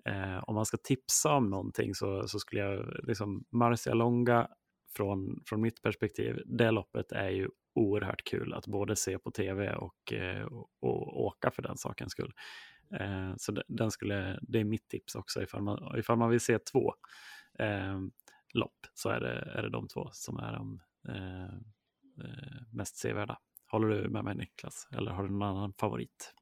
eh, 0.09 0.39
om 0.43 0.55
man 0.55 0.67
ska 0.67 0.77
tipsa 0.77 1.35
om 1.35 1.51
någonting 1.51 1.95
så, 1.95 2.29
så 2.29 2.39
skulle 2.39 2.61
jag 2.61 3.07
liksom 3.07 3.45
Marcia 3.53 3.95
Longa 3.95 4.49
från, 4.97 5.43
från 5.47 5.61
mitt 5.61 5.83
perspektiv, 5.83 6.43
det 6.47 6.71
loppet 6.71 7.13
är 7.13 7.31
ju 7.31 7.49
oerhört 7.75 8.25
kul 8.25 8.55
att 8.55 8.67
både 8.67 8.97
se 8.97 9.19
på 9.19 9.31
tv 9.31 9.75
och, 9.75 10.13
eh, 10.13 10.45
och, 10.45 10.69
och 10.81 11.25
åka 11.25 11.51
för 11.51 11.63
den 11.63 11.77
sakens 11.77 12.13
skull. 12.13 12.33
Eh, 13.01 13.33
så 13.37 13.63
den 13.69 13.91
skulle, 13.91 14.39
det 14.43 14.61
är 14.61 14.65
mitt 14.65 14.89
tips 14.89 15.15
också 15.15 15.43
ifall 15.43 15.63
man, 15.63 15.99
ifall 15.99 16.19
man 16.19 16.31
vill 16.31 16.41
se 16.41 16.59
två. 16.59 16.95
Eh, 17.59 18.01
lopp 18.55 18.87
så 18.95 19.09
är 19.09 19.21
det, 19.21 19.53
är 19.55 19.63
det 19.63 19.71
de 19.71 19.89
två 19.89 20.09
som 20.13 20.39
är 20.39 20.53
de 20.53 20.81
eh, 21.09 21.55
eh, 22.25 22.63
mest 22.73 22.97
sevärda. 22.97 23.39
Håller 23.71 23.89
du 23.89 24.09
med 24.09 24.25
mig 24.25 24.35
Niklas 24.35 24.89
eller 24.93 25.11
har 25.11 25.23
du 25.23 25.31
någon 25.31 25.43
annan 25.43 25.73
favorit? 25.73 26.35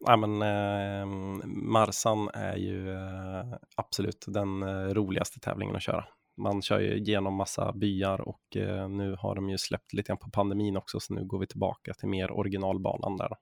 Ja, 0.00 0.16
men, 0.16 0.42
eh, 0.42 1.06
Marsan 1.46 2.28
är 2.34 2.56
ju 2.56 2.92
eh, 2.92 3.54
absolut 3.76 4.24
den 4.28 4.62
eh, 4.62 4.94
roligaste 4.94 5.40
tävlingen 5.40 5.76
att 5.76 5.82
köra. 5.82 6.04
Man 6.38 6.62
kör 6.62 6.80
ju 6.80 6.98
genom 6.98 7.34
massa 7.34 7.72
byar 7.72 8.20
och 8.20 8.56
eh, 8.56 8.88
nu 8.88 9.16
har 9.18 9.34
de 9.34 9.50
ju 9.50 9.58
släppt 9.58 9.92
lite 9.92 10.06
grann 10.06 10.18
på 10.18 10.30
pandemin 10.30 10.76
också, 10.76 11.00
så 11.00 11.14
nu 11.14 11.24
går 11.24 11.38
vi 11.38 11.46
tillbaka 11.46 11.94
till 11.94 12.08
mer 12.08 12.30
originalbanan 12.30 13.16
där. 13.16 13.32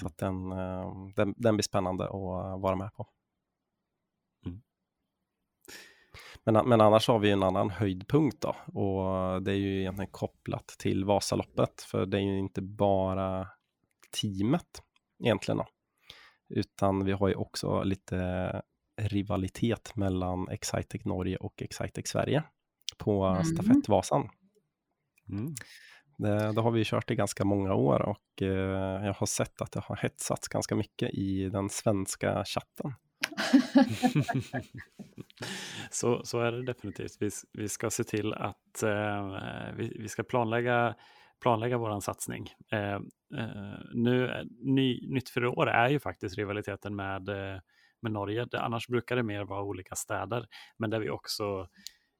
Så 0.00 0.06
att 0.06 0.18
den, 0.18 0.52
eh, 0.52 0.92
den, 1.16 1.34
den 1.36 1.56
blir 1.56 1.62
spännande 1.62 2.04
att 2.04 2.60
vara 2.60 2.76
med 2.76 2.94
på. 2.94 3.08
Mm. 4.46 4.62
Men, 6.44 6.68
men 6.68 6.80
annars 6.80 7.08
har 7.08 7.18
vi 7.18 7.30
en 7.30 7.42
annan 7.42 7.70
höjdpunkt 7.70 8.40
då 8.40 8.80
och 8.80 9.42
det 9.42 9.52
är 9.52 9.56
ju 9.56 9.80
egentligen 9.80 10.10
kopplat 10.10 10.66
till 10.66 11.04
Vasaloppet, 11.04 11.82
för 11.82 12.06
det 12.06 12.18
är 12.18 12.22
ju 12.22 12.38
inte 12.38 12.62
bara 12.62 13.48
teamet 14.20 14.82
egentligen. 15.24 15.58
Då. 15.58 15.66
Utan 16.48 17.04
vi 17.04 17.12
har 17.12 17.28
ju 17.28 17.34
också 17.34 17.82
lite 17.82 18.16
rivalitet 18.98 19.96
mellan 19.96 20.48
Excitec 20.48 21.04
Norge 21.04 21.36
och 21.36 21.62
Excitec 21.62 22.08
Sverige 22.08 22.42
på 22.98 23.24
mm. 23.24 23.44
stafettvasan. 23.44 24.28
Mm. 25.28 25.54
Det, 26.18 26.52
det, 26.52 26.60
har 26.60 26.70
vi 26.70 26.84
kört 26.84 27.10
i 27.10 27.14
ganska 27.14 27.44
många 27.44 27.74
år 27.74 28.02
och 28.02 28.42
eh, 28.42 29.06
jag 29.06 29.14
har 29.14 29.26
sett 29.26 29.60
att 29.60 29.72
det 29.72 29.80
har 29.80 29.96
hetsats 29.96 30.48
ganska 30.48 30.76
mycket 30.76 31.10
i 31.14 31.48
den 31.48 31.68
svenska 31.68 32.44
chatten. 32.44 32.94
så, 35.90 36.24
så 36.24 36.40
är 36.40 36.52
det 36.52 36.64
definitivt. 36.64 37.16
Vi, 37.20 37.30
vi 37.52 37.68
ska 37.68 37.90
se 37.90 38.04
till 38.04 38.32
att 38.32 38.82
eh, 38.82 39.32
vi, 39.76 39.96
vi 39.98 40.08
ska 40.08 40.22
planlägga 40.22 40.94
planlägga 41.40 41.78
vår 41.78 42.00
satsning. 42.00 42.50
Eh, 42.72 42.94
eh, 43.38 43.78
nu, 43.94 44.44
ny, 44.60 45.08
nytt 45.08 45.28
för 45.28 45.44
i 45.44 45.46
år 45.46 45.68
är 45.68 45.88
ju 45.88 46.00
faktiskt 46.00 46.38
rivaliteten 46.38 46.96
med, 46.96 47.28
eh, 47.28 47.60
med 48.02 48.12
Norge. 48.12 48.44
Det, 48.44 48.60
annars 48.60 48.88
brukar 48.88 49.16
det 49.16 49.22
mer 49.22 49.44
vara 49.44 49.62
olika 49.62 49.94
städer, 49.94 50.46
men 50.78 50.90
där 50.90 51.00
vi 51.00 51.10
också 51.10 51.68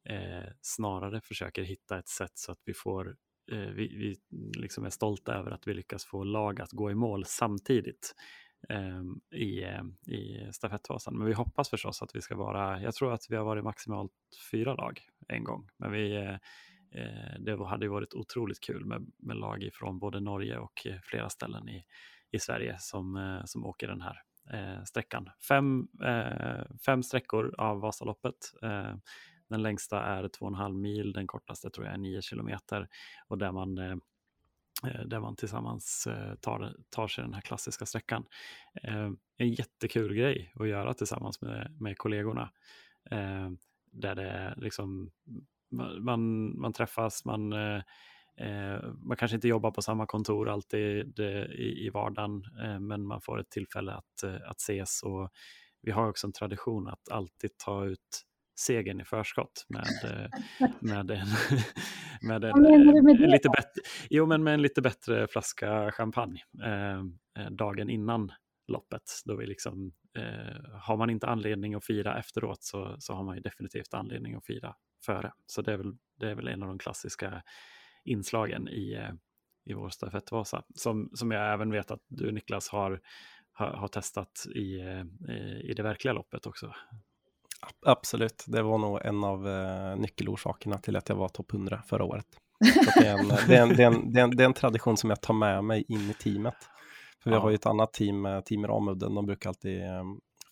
eh, 0.08 0.50
snarare 0.60 1.20
försöker 1.20 1.62
hitta 1.62 1.98
ett 1.98 2.08
sätt 2.08 2.32
så 2.34 2.52
att 2.52 2.58
vi 2.64 2.74
får 2.74 3.16
eh, 3.52 3.58
vi, 3.58 3.96
vi 3.96 4.16
liksom 4.58 4.84
är 4.84 4.90
stolta 4.90 5.34
över 5.34 5.50
att 5.50 5.68
vi 5.68 5.74
lyckas 5.74 6.04
få 6.04 6.24
lag 6.24 6.60
att 6.60 6.72
gå 6.72 6.90
i 6.90 6.94
mål 6.94 7.24
samtidigt 7.24 8.14
ehm, 8.68 9.20
eh, 9.34 9.40
i, 9.40 9.64
i 10.14 10.52
stafettvasan. 10.52 11.18
Men 11.18 11.26
vi 11.26 11.32
hoppas 11.32 11.70
förstås 11.70 12.02
att 12.02 12.16
vi 12.16 12.20
ska 12.20 12.36
vara, 12.36 12.80
jag 12.80 12.94
tror 12.94 13.12
att 13.12 13.26
vi 13.28 13.36
har 13.36 13.44
varit 13.44 13.64
maximalt 13.64 14.12
fyra 14.50 14.74
lag 14.74 15.00
en 15.28 15.44
gång, 15.44 15.68
men 15.78 15.92
vi 15.92 16.38
Eh, 16.94 17.02
eh 17.02 17.40
det 17.40 17.66
hade 17.66 17.88
varit 17.88 18.14
otroligt 18.14 18.60
kul 18.60 18.84
med, 18.84 19.06
med 19.18 19.36
lag 19.36 19.68
från 19.72 19.98
både 19.98 20.20
Norge 20.20 20.58
och 20.58 20.86
eh, 20.86 20.98
flera 21.02 21.28
ställen 21.28 21.68
i, 21.68 21.84
i 22.30 22.38
Sverige 22.38 22.76
som, 22.78 23.16
eh, 23.16 23.44
som 23.44 23.66
åker 23.66 23.88
den 23.88 24.00
här 24.00 24.22
Eh, 24.52 24.84
sträckan. 24.84 25.30
Fem, 25.48 25.88
eh, 26.04 26.76
fem 26.86 27.02
sträckor 27.02 27.54
av 27.58 27.80
Vasaloppet. 27.80 28.34
Eh, 28.62 28.94
den 29.48 29.62
längsta 29.62 30.02
är 30.02 30.28
2,5 30.28 30.80
mil, 30.80 31.12
den 31.12 31.26
kortaste 31.26 31.70
tror 31.70 31.86
jag 31.86 31.94
är 31.94 31.98
9 31.98 32.22
kilometer 32.22 32.88
och 33.28 33.38
där 33.38 33.52
man 33.52 34.00
där 35.06 35.20
man 35.20 35.36
tillsammans 35.36 36.08
tar, 36.40 36.74
tar 36.90 37.08
sig 37.08 37.24
den 37.24 37.34
här 37.34 37.40
klassiska 37.40 37.86
sträckan. 37.86 38.24
En 39.36 39.52
jättekul 39.52 40.14
grej 40.14 40.52
att 40.54 40.68
göra 40.68 40.94
tillsammans 40.94 41.40
med, 41.40 41.76
med 41.80 41.98
kollegorna. 41.98 42.50
Där 43.92 44.14
det 44.14 44.54
liksom 44.56 45.10
man, 46.00 46.52
man 46.60 46.72
träffas, 46.72 47.24
man, 47.24 47.52
man 49.06 49.16
kanske 49.16 49.34
inte 49.34 49.48
jobbar 49.48 49.70
på 49.70 49.82
samma 49.82 50.06
kontor 50.06 50.48
alltid 50.48 51.20
eh, 51.20 51.44
i, 51.44 51.86
i 51.86 51.90
vardagen, 51.90 52.42
eh, 52.62 52.80
men 52.80 53.06
man 53.06 53.20
får 53.20 53.40
ett 53.40 53.50
tillfälle 53.50 53.92
att, 53.92 54.22
eh, 54.24 54.50
att 54.50 54.60
ses. 54.60 55.02
Och 55.02 55.30
vi 55.82 55.90
har 55.90 56.08
också 56.08 56.26
en 56.26 56.32
tradition 56.32 56.88
att 56.88 57.08
alltid 57.10 57.50
ta 57.64 57.84
ut 57.84 58.24
segern 58.60 59.00
i 59.00 59.04
förskott 59.04 59.66
med, 59.68 59.86
eh, 60.04 60.68
med 60.80 61.10
en, 61.10 61.28
med 62.22 62.44
en, 62.44 62.62
med 63.04 63.30
lite 63.30 63.48
bättre, 63.48 63.82
jo, 64.10 64.26
men 64.26 64.44
med 64.44 64.54
en 64.54 64.62
lite 64.62 64.82
bättre 64.82 65.28
flaska 65.28 65.92
champagne 65.92 66.42
dagen 67.50 67.90
innan 67.90 68.32
loppet. 68.68 69.02
Då 69.24 69.36
vi 69.36 69.46
liksom, 69.46 69.92
eh, 70.18 70.78
har 70.80 70.96
man 70.96 71.10
inte 71.10 71.26
anledning 71.26 71.74
att 71.74 71.84
fira 71.84 72.18
efteråt 72.18 72.62
så, 72.62 72.96
så 72.98 73.14
har 73.14 73.24
man 73.24 73.36
ju 73.36 73.42
definitivt 73.42 73.94
anledning 73.94 74.34
att 74.34 74.46
fira 74.46 74.74
före. 75.06 75.32
Så 75.46 75.62
det 75.62 75.72
är 75.72 75.76
väl, 75.76 75.92
det 76.20 76.30
är 76.30 76.34
väl 76.34 76.48
en 76.48 76.62
av 76.62 76.68
de 76.68 76.78
klassiska 76.78 77.42
inslagen 78.04 78.68
i, 78.68 78.94
eh, 78.94 79.14
i 79.64 79.74
vår 79.74 79.88
stafettvasa. 79.88 80.62
Som, 80.74 81.10
som 81.14 81.30
jag 81.30 81.52
även 81.52 81.70
vet 81.70 81.90
att 81.90 82.02
du 82.08 82.32
Niklas 82.32 82.68
har, 82.68 83.00
har, 83.52 83.70
har 83.70 83.88
testat 83.88 84.46
i, 84.54 84.80
eh, 84.80 85.70
i 85.70 85.74
det 85.76 85.82
verkliga 85.82 86.12
loppet 86.12 86.46
också. 86.46 86.74
Absolut, 87.86 88.44
det 88.46 88.62
var 88.62 88.78
nog 88.78 89.00
en 89.04 89.24
av 89.24 89.46
uh, 89.46 89.96
nyckelorsakerna 89.96 90.78
till 90.78 90.96
att 90.96 91.08
jag 91.08 91.16
var 91.16 91.28
topp 91.28 91.52
100 91.52 91.82
förra 91.86 92.04
året. 92.04 92.26
det, 93.00 93.06
är 93.06 93.18
en, 93.18 93.28
det, 93.28 93.56
är 93.56 93.62
en, 93.62 93.68
det, 93.68 93.82
är 93.82 93.86
en, 93.86 94.12
det, 94.12 94.20
är 94.20 94.24
en, 94.24 94.36
det 94.36 94.42
är 94.42 94.46
en 94.46 94.54
tradition 94.54 94.96
som 94.96 95.10
jag 95.10 95.20
tar 95.20 95.34
med 95.34 95.64
mig 95.64 95.84
in 95.88 96.10
i 96.10 96.14
teamet. 96.14 96.54
För 97.22 97.30
vi 97.30 97.36
ja. 97.36 97.40
har 97.40 97.50
ju 97.50 97.54
ett 97.54 97.66
annat 97.66 97.92
team, 97.92 98.42
Team 98.44 98.66
Ramudden, 98.66 99.14
de 99.14 99.26
brukar 99.26 99.50
alltid 99.50 99.82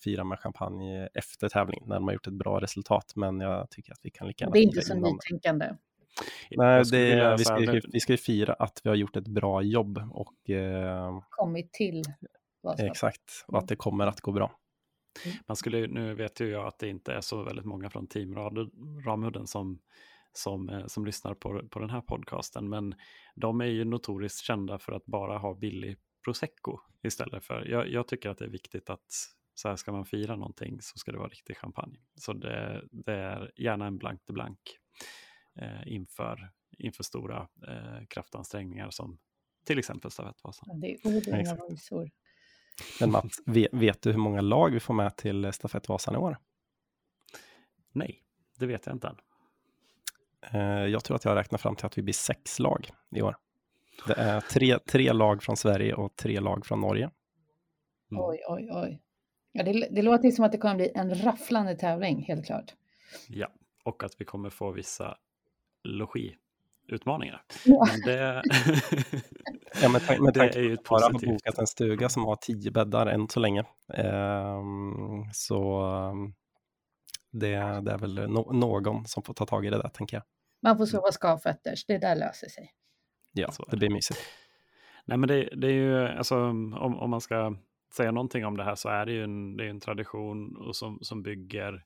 fira 0.03 0.23
med 0.23 0.39
champagne 0.39 1.09
efter 1.13 1.49
tävling 1.49 1.83
när 1.85 1.95
de 1.95 2.03
har 2.03 2.13
gjort 2.13 2.27
ett 2.27 2.33
bra 2.33 2.61
resultat. 2.61 3.13
Men 3.15 3.39
jag 3.39 3.69
tycker 3.69 3.93
att 3.93 3.99
vi 4.03 4.09
kan 4.09 4.27
lika 4.27 4.43
gärna 4.43 4.53
Det 4.53 4.59
är 4.59 4.63
inte 4.63 4.81
så 4.81 4.95
nytänkande. 4.95 5.65
Nej, 6.51 6.83
det, 6.91 7.35
vi, 7.37 7.45
ska 7.45 7.59
ju, 7.59 7.81
vi 7.93 7.99
ska 7.99 8.13
ju 8.13 8.17
fira 8.17 8.53
att 8.53 8.81
vi 8.83 8.89
har 8.89 8.95
gjort 8.95 9.15
ett 9.15 9.27
bra 9.27 9.61
jobb 9.61 10.01
och 10.11 10.49
eh, 10.49 11.19
kommit 11.29 11.73
till. 11.73 12.03
Exakt, 12.77 13.45
och 13.47 13.57
att 13.57 13.67
det 13.67 13.75
kommer 13.75 14.07
att 14.07 14.21
gå 14.21 14.31
bra. 14.31 14.51
Mm. 15.25 15.37
Man 15.47 15.55
skulle, 15.55 15.87
nu 15.87 16.13
vet 16.13 16.39
ju 16.39 16.49
jag 16.49 16.67
att 16.67 16.79
det 16.79 16.89
inte 16.89 17.13
är 17.13 17.21
så 17.21 17.43
väldigt 17.43 17.65
många 17.65 17.89
från 17.89 18.07
Team 18.07 18.35
Ramudden 19.05 19.47
som, 19.47 19.79
som, 20.33 20.69
eh, 20.69 20.85
som 20.85 21.05
lyssnar 21.05 21.33
på, 21.33 21.61
på 21.69 21.79
den 21.79 21.89
här 21.89 22.01
podcasten, 22.01 22.69
men 22.69 22.95
de 23.35 23.61
är 23.61 23.65
ju 23.65 23.85
notoriskt 23.85 24.45
kända 24.45 24.79
för 24.79 24.91
att 24.91 25.05
bara 25.05 25.37
ha 25.37 25.53
billig 25.53 25.97
prosecco 26.23 26.79
istället 27.03 27.43
för, 27.43 27.65
jag, 27.65 27.89
jag 27.89 28.07
tycker 28.07 28.29
att 28.29 28.37
det 28.37 28.45
är 28.45 28.49
viktigt 28.49 28.89
att 28.89 29.05
så 29.53 29.69
här 29.69 29.75
ska 29.75 29.91
man 29.91 30.05
fira 30.05 30.35
någonting 30.35 30.81
så 30.81 30.97
ska 30.97 31.11
det 31.11 31.17
vara 31.17 31.29
riktig 31.29 31.57
champagne. 31.57 31.99
Så 32.15 32.33
det, 32.33 32.83
det 32.91 33.13
är 33.13 33.51
gärna 33.55 33.87
en 33.87 33.97
blank 33.97 34.21
de 34.25 34.33
blank 34.33 34.59
eh, 35.57 35.93
inför, 35.93 36.51
inför 36.77 37.03
stora 37.03 37.47
eh, 37.67 38.05
kraftansträngningar 38.09 38.89
som 38.89 39.17
till 39.65 39.79
exempel 39.79 40.11
stafettvasan. 40.11 40.79
det 40.79 40.93
är 40.93 40.97
och 41.05 41.27
inga 41.27 41.57
visor. 41.69 42.09
Men 42.99 43.11
Mats, 43.11 43.41
vet, 43.45 43.73
vet, 43.73 44.01
du 44.01 44.11
hur 44.11 44.19
många 44.19 44.41
lag 44.41 44.69
vi 44.71 44.79
får 44.79 44.93
med 44.93 45.15
till 45.15 45.53
stafettvasan 45.53 46.15
i 46.15 46.17
år? 46.17 46.37
Nej, 47.91 48.23
det 48.59 48.65
vet 48.65 48.85
jag 48.85 48.95
inte 48.95 49.07
än. 49.07 49.17
Eh, 50.53 50.85
jag 50.85 51.03
tror 51.03 51.15
att 51.15 51.25
jag 51.25 51.35
räknar 51.35 51.57
fram 51.57 51.75
till 51.75 51.85
att 51.85 51.97
vi 51.97 52.01
blir 52.01 52.13
sex 52.13 52.59
lag 52.59 52.89
i 53.15 53.21
år. 53.21 53.37
Det 54.07 54.13
är 54.13 54.41
tre, 54.41 54.79
tre 54.79 55.13
lag 55.13 55.43
från 55.43 55.57
Sverige 55.57 55.93
och 55.93 56.15
tre 56.15 56.39
lag 56.39 56.65
från 56.65 56.81
Norge. 56.81 57.09
Mm. 58.11 58.23
Oj, 58.23 58.43
oj, 58.47 58.69
oj. 58.71 59.01
Ja, 59.51 59.63
det, 59.63 59.87
det 59.91 60.01
låter 60.01 60.31
som 60.31 60.45
att 60.45 60.51
det 60.51 60.57
kommer 60.57 60.75
bli 60.75 60.91
en 60.95 61.15
rafflande 61.15 61.75
tävling, 61.75 62.23
helt 62.27 62.45
klart. 62.45 62.73
Ja, 63.27 63.47
och 63.83 64.03
att 64.03 64.21
vi 64.21 64.25
kommer 64.25 64.49
få 64.49 64.71
vissa 64.71 65.17
logiutmaningar. 65.87 67.43
Ja. 67.65 67.87
Men 67.91 68.01
det, 68.01 68.43
ja, 69.81 69.89
med 69.89 70.33
det 70.33 70.55
är 70.55 70.61
ju 70.61 70.73
ett 70.73 70.83
bara 70.83 71.03
har 71.03 71.25
bokat 71.25 71.57
en 71.57 71.67
stuga 71.67 72.09
som 72.09 72.25
har 72.25 72.35
tio 72.35 72.71
bäddar 72.71 73.07
än 73.07 73.29
så 73.29 73.39
länge. 73.39 73.63
Um, 73.97 75.29
så 75.33 75.81
um, 75.81 76.33
det, 77.31 77.55
det, 77.81 77.91
är 77.91 77.97
väl 77.97 78.29
no 78.29 78.53
någon 78.53 79.05
som 79.05 79.23
får 79.23 79.33
ta 79.33 79.45
tag 79.45 79.65
i 79.65 79.69
det 79.69 79.77
där, 79.77 79.89
tänker 79.89 80.17
jag. 80.17 80.23
Man 80.61 80.77
får 80.77 80.85
sova 80.85 81.11
skavfötters, 81.11 81.85
det 81.85 81.97
där 81.97 82.15
löser 82.15 82.49
sig. 82.49 82.71
Ja, 83.33 83.51
det 83.67 83.77
blir 83.77 83.89
mysigt. 83.89 84.19
Nej, 85.05 85.17
men 85.17 85.27
det, 85.27 85.49
det 85.55 85.67
är 85.67 85.71
ju, 85.71 86.07
alltså, 86.07 86.35
om, 86.37 86.73
om 86.99 87.09
man 87.09 87.21
ska 87.21 87.55
säga 87.93 88.11
någonting 88.11 88.45
om 88.45 88.57
det 88.57 88.63
här 88.63 88.75
så 88.75 88.89
är 88.89 89.05
det 89.05 89.11
ju 89.11 89.23
en, 89.23 89.57
det 89.57 89.65
är 89.65 89.69
en 89.69 89.79
tradition 89.79 90.57
och 90.57 90.75
som, 90.75 90.99
som 91.01 91.23
bygger 91.23 91.83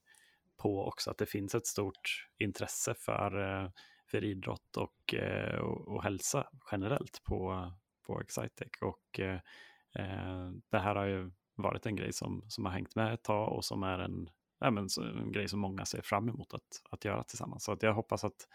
på 0.57 0.87
också 0.87 1.11
att 1.11 1.17
det 1.17 1.25
finns 1.25 1.55
ett 1.55 1.67
stort 1.67 2.27
intresse 2.37 2.93
för, 2.93 3.41
eh, 3.41 3.69
för 4.11 4.23
idrott 4.23 4.77
och, 4.77 5.13
eh, 5.13 5.59
och, 5.59 5.87
och 5.87 6.03
hälsa 6.03 6.47
generellt 6.71 7.23
på, 7.23 7.71
på 8.05 8.21
Excitec. 8.21 8.71
Och 8.81 9.19
eh, 9.19 9.39
eh, 9.95 10.49
det 10.71 10.79
här 10.79 10.95
har 10.95 11.05
ju 11.05 11.31
varit 11.55 11.85
en 11.85 11.95
grej 11.95 12.13
som, 12.13 12.45
som 12.47 12.65
har 12.65 12.71
hängt 12.71 12.95
med 12.95 13.13
ett 13.13 13.23
tag 13.23 13.53
och 13.53 13.65
som 13.65 13.83
är 13.83 13.99
en, 13.99 14.29
ja, 14.59 14.71
men, 14.71 14.87
en 15.19 15.31
grej 15.31 15.47
som 15.47 15.59
många 15.59 15.85
ser 15.85 16.01
fram 16.01 16.29
emot 16.29 16.53
att, 16.53 16.81
att 16.89 17.05
göra 17.05 17.23
tillsammans. 17.23 17.63
Så 17.63 17.71
att 17.71 17.83
jag 17.83 17.93
hoppas 17.93 18.23
att 18.23 18.47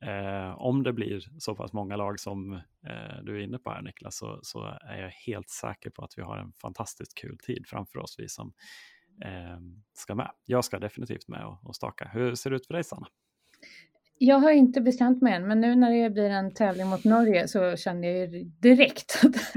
Eh, 0.00 0.58
om 0.58 0.82
det 0.82 0.92
blir 0.92 1.20
så 1.38 1.54
pass 1.54 1.72
många 1.72 1.96
lag 1.96 2.20
som 2.20 2.52
eh, 2.86 3.22
du 3.22 3.36
är 3.36 3.44
inne 3.44 3.58
på 3.58 3.70
här 3.70 3.82
Niklas 3.82 4.16
så, 4.16 4.40
så, 4.42 4.64
är 4.64 5.02
jag 5.02 5.10
helt 5.10 5.50
säker 5.50 5.90
på 5.90 6.04
att 6.04 6.18
vi 6.18 6.22
har 6.22 6.38
en 6.38 6.52
fantastiskt 6.52 7.14
kul 7.14 7.38
tid 7.38 7.66
framför 7.66 7.98
oss, 7.98 8.14
vi 8.18 8.28
som, 8.28 8.52
eh, 9.24 9.58
ska 9.92 10.14
med. 10.14 10.30
Jag 10.44 10.64
ska 10.64 10.78
definitivt 10.78 11.28
med 11.28 11.44
och, 11.44 11.66
och 11.66 11.76
staka. 11.76 12.10
Hur 12.12 12.34
ser 12.34 12.50
det 12.50 12.56
ut 12.56 12.66
för 12.66 12.74
dig 12.74 12.84
Sanna? 12.84 13.06
Jag 14.18 14.38
har 14.38 14.50
inte 14.50 14.80
bestämt 14.80 15.22
mig 15.22 15.32
än, 15.32 15.48
men 15.48 15.60
nu 15.60 15.74
när 15.74 15.90
det 15.90 16.10
blir 16.10 16.30
en 16.30 16.54
tävling 16.54 16.86
mot 16.86 17.04
Norge 17.04 17.48
så 17.48 17.76
känner 17.76 18.08
jag 18.08 18.34
ju 18.34 18.44
direkt 18.44 19.20
att 19.24 19.32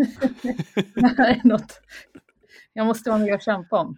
det 0.96 1.16
här 1.18 1.30
är 1.30 1.48
något 1.48 1.82
jag 2.74 2.86
måste 2.86 3.10
vara 3.10 3.20
med 3.20 3.34
och 3.34 3.42
kämpa 3.42 3.80
om. 3.80 3.98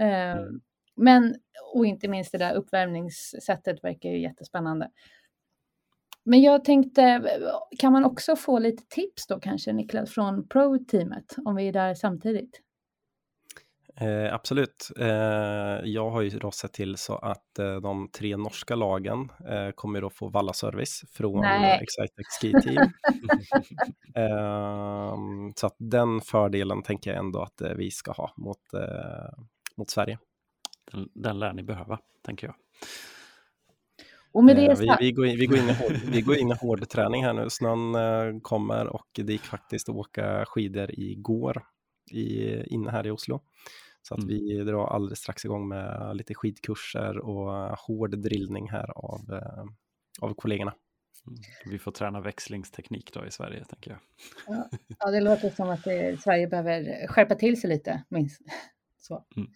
Eh, 0.00 0.32
mm. 0.32 0.60
Men, 0.96 1.34
och 1.74 1.86
inte 1.86 2.08
minst 2.08 2.32
det 2.32 2.38
där 2.38 2.54
uppvärmningssättet 2.54 3.84
verkar 3.84 4.10
ju 4.10 4.20
jättespännande. 4.20 4.90
Men 6.24 6.42
jag 6.42 6.64
tänkte, 6.64 7.22
kan 7.78 7.92
man 7.92 8.04
också 8.04 8.36
få 8.36 8.58
lite 8.58 8.82
tips 8.88 9.26
då 9.26 9.40
kanske 9.40 9.72
Niklas 9.72 10.10
från 10.10 10.48
Pro-teamet 10.48 11.36
om 11.44 11.56
vi 11.56 11.68
är 11.68 11.72
där 11.72 11.94
samtidigt? 11.94 12.60
Eh, 14.00 14.34
absolut. 14.34 14.90
Eh, 14.98 15.08
jag 15.84 16.10
har 16.10 16.22
ju 16.22 16.38
då 16.38 16.50
sett 16.50 16.72
till 16.72 16.96
så 16.96 17.16
att 17.16 17.58
eh, 17.58 17.76
de 17.76 18.08
tre 18.12 18.36
norska 18.36 18.74
lagen 18.74 19.28
eh, 19.48 19.70
kommer 19.70 20.00
då 20.00 20.10
få 20.10 20.28
vallaservice 20.28 21.04
från 21.12 21.44
Excitec 21.44 22.26
Ski 22.40 22.52
Team. 22.62 22.76
Ehm, 24.14 25.52
så 25.56 25.66
att 25.66 25.76
den 25.78 26.20
fördelen 26.20 26.82
tänker 26.82 27.10
jag 27.10 27.18
ändå 27.18 27.42
att 27.42 27.60
eh, 27.60 27.70
vi 27.70 27.90
ska 27.90 28.12
ha 28.12 28.32
mot, 28.36 28.74
eh, 28.74 29.42
mot 29.76 29.90
Sverige. 29.90 30.18
Den, 30.92 31.08
den 31.14 31.38
lär 31.38 31.52
ni 31.52 31.62
behöva, 31.62 31.98
tänker 32.24 32.46
jag. 32.46 32.56
Och 34.32 34.44
med 34.44 34.56
det 34.56 34.76
vi, 34.80 34.96
vi, 35.00 35.12
går 35.12 35.26
in, 35.26 35.38
vi, 35.38 35.46
går 35.46 35.58
in 35.58 35.68
i 35.68 35.72
hård, 35.72 35.92
vi 36.06 36.20
går 36.20 36.36
in 36.36 36.48
i 36.48 36.54
hård 36.54 36.88
träning 36.88 37.24
här 37.24 37.32
nu. 37.32 37.50
Snön 37.50 38.40
kommer 38.40 38.86
och 38.86 39.06
det 39.14 39.32
gick 39.32 39.44
faktiskt 39.44 39.88
att 39.88 39.94
åka 39.94 40.44
skidor 40.46 40.90
igår 40.92 41.62
i, 42.10 42.62
inne 42.66 42.90
här 42.90 43.06
i 43.06 43.10
Oslo. 43.10 43.42
Så 44.08 44.14
att 44.14 44.22
mm. 44.22 44.28
vi 44.28 44.64
drar 44.64 44.86
alldeles 44.86 45.18
strax 45.18 45.44
igång 45.44 45.68
med 45.68 46.16
lite 46.16 46.34
skidkurser 46.34 47.18
och 47.18 47.78
hård 47.78 48.18
drillning 48.18 48.70
här 48.70 48.90
av, 48.98 49.20
eh, 49.32 49.64
av 50.20 50.34
kollegorna. 50.34 50.74
Mm. 51.26 51.38
Vi 51.70 51.78
får 51.78 51.92
träna 51.92 52.20
växlingsteknik 52.20 53.12
då 53.12 53.26
i 53.26 53.30
Sverige, 53.30 53.64
tänker 53.64 53.90
jag. 53.90 54.00
Ja, 54.46 54.68
ja 54.98 55.10
det 55.10 55.20
låter 55.20 55.50
som 55.50 55.70
att 55.70 55.84
det, 55.84 56.20
Sverige 56.22 56.48
behöver 56.48 57.06
skärpa 57.06 57.34
till 57.34 57.60
sig 57.60 57.70
lite, 57.70 58.04
minst. 58.08 58.40
Så. 58.98 59.24
Mm. 59.36 59.48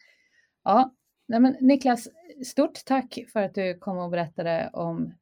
Ja, 0.64 0.94
nej 1.28 1.40
men 1.40 1.56
Niklas, 1.60 2.08
stort 2.46 2.84
tack 2.86 3.18
för 3.32 3.42
att 3.42 3.54
du 3.54 3.78
kom 3.78 3.98
och 3.98 4.10
berättade 4.10 4.70
om 4.72 5.14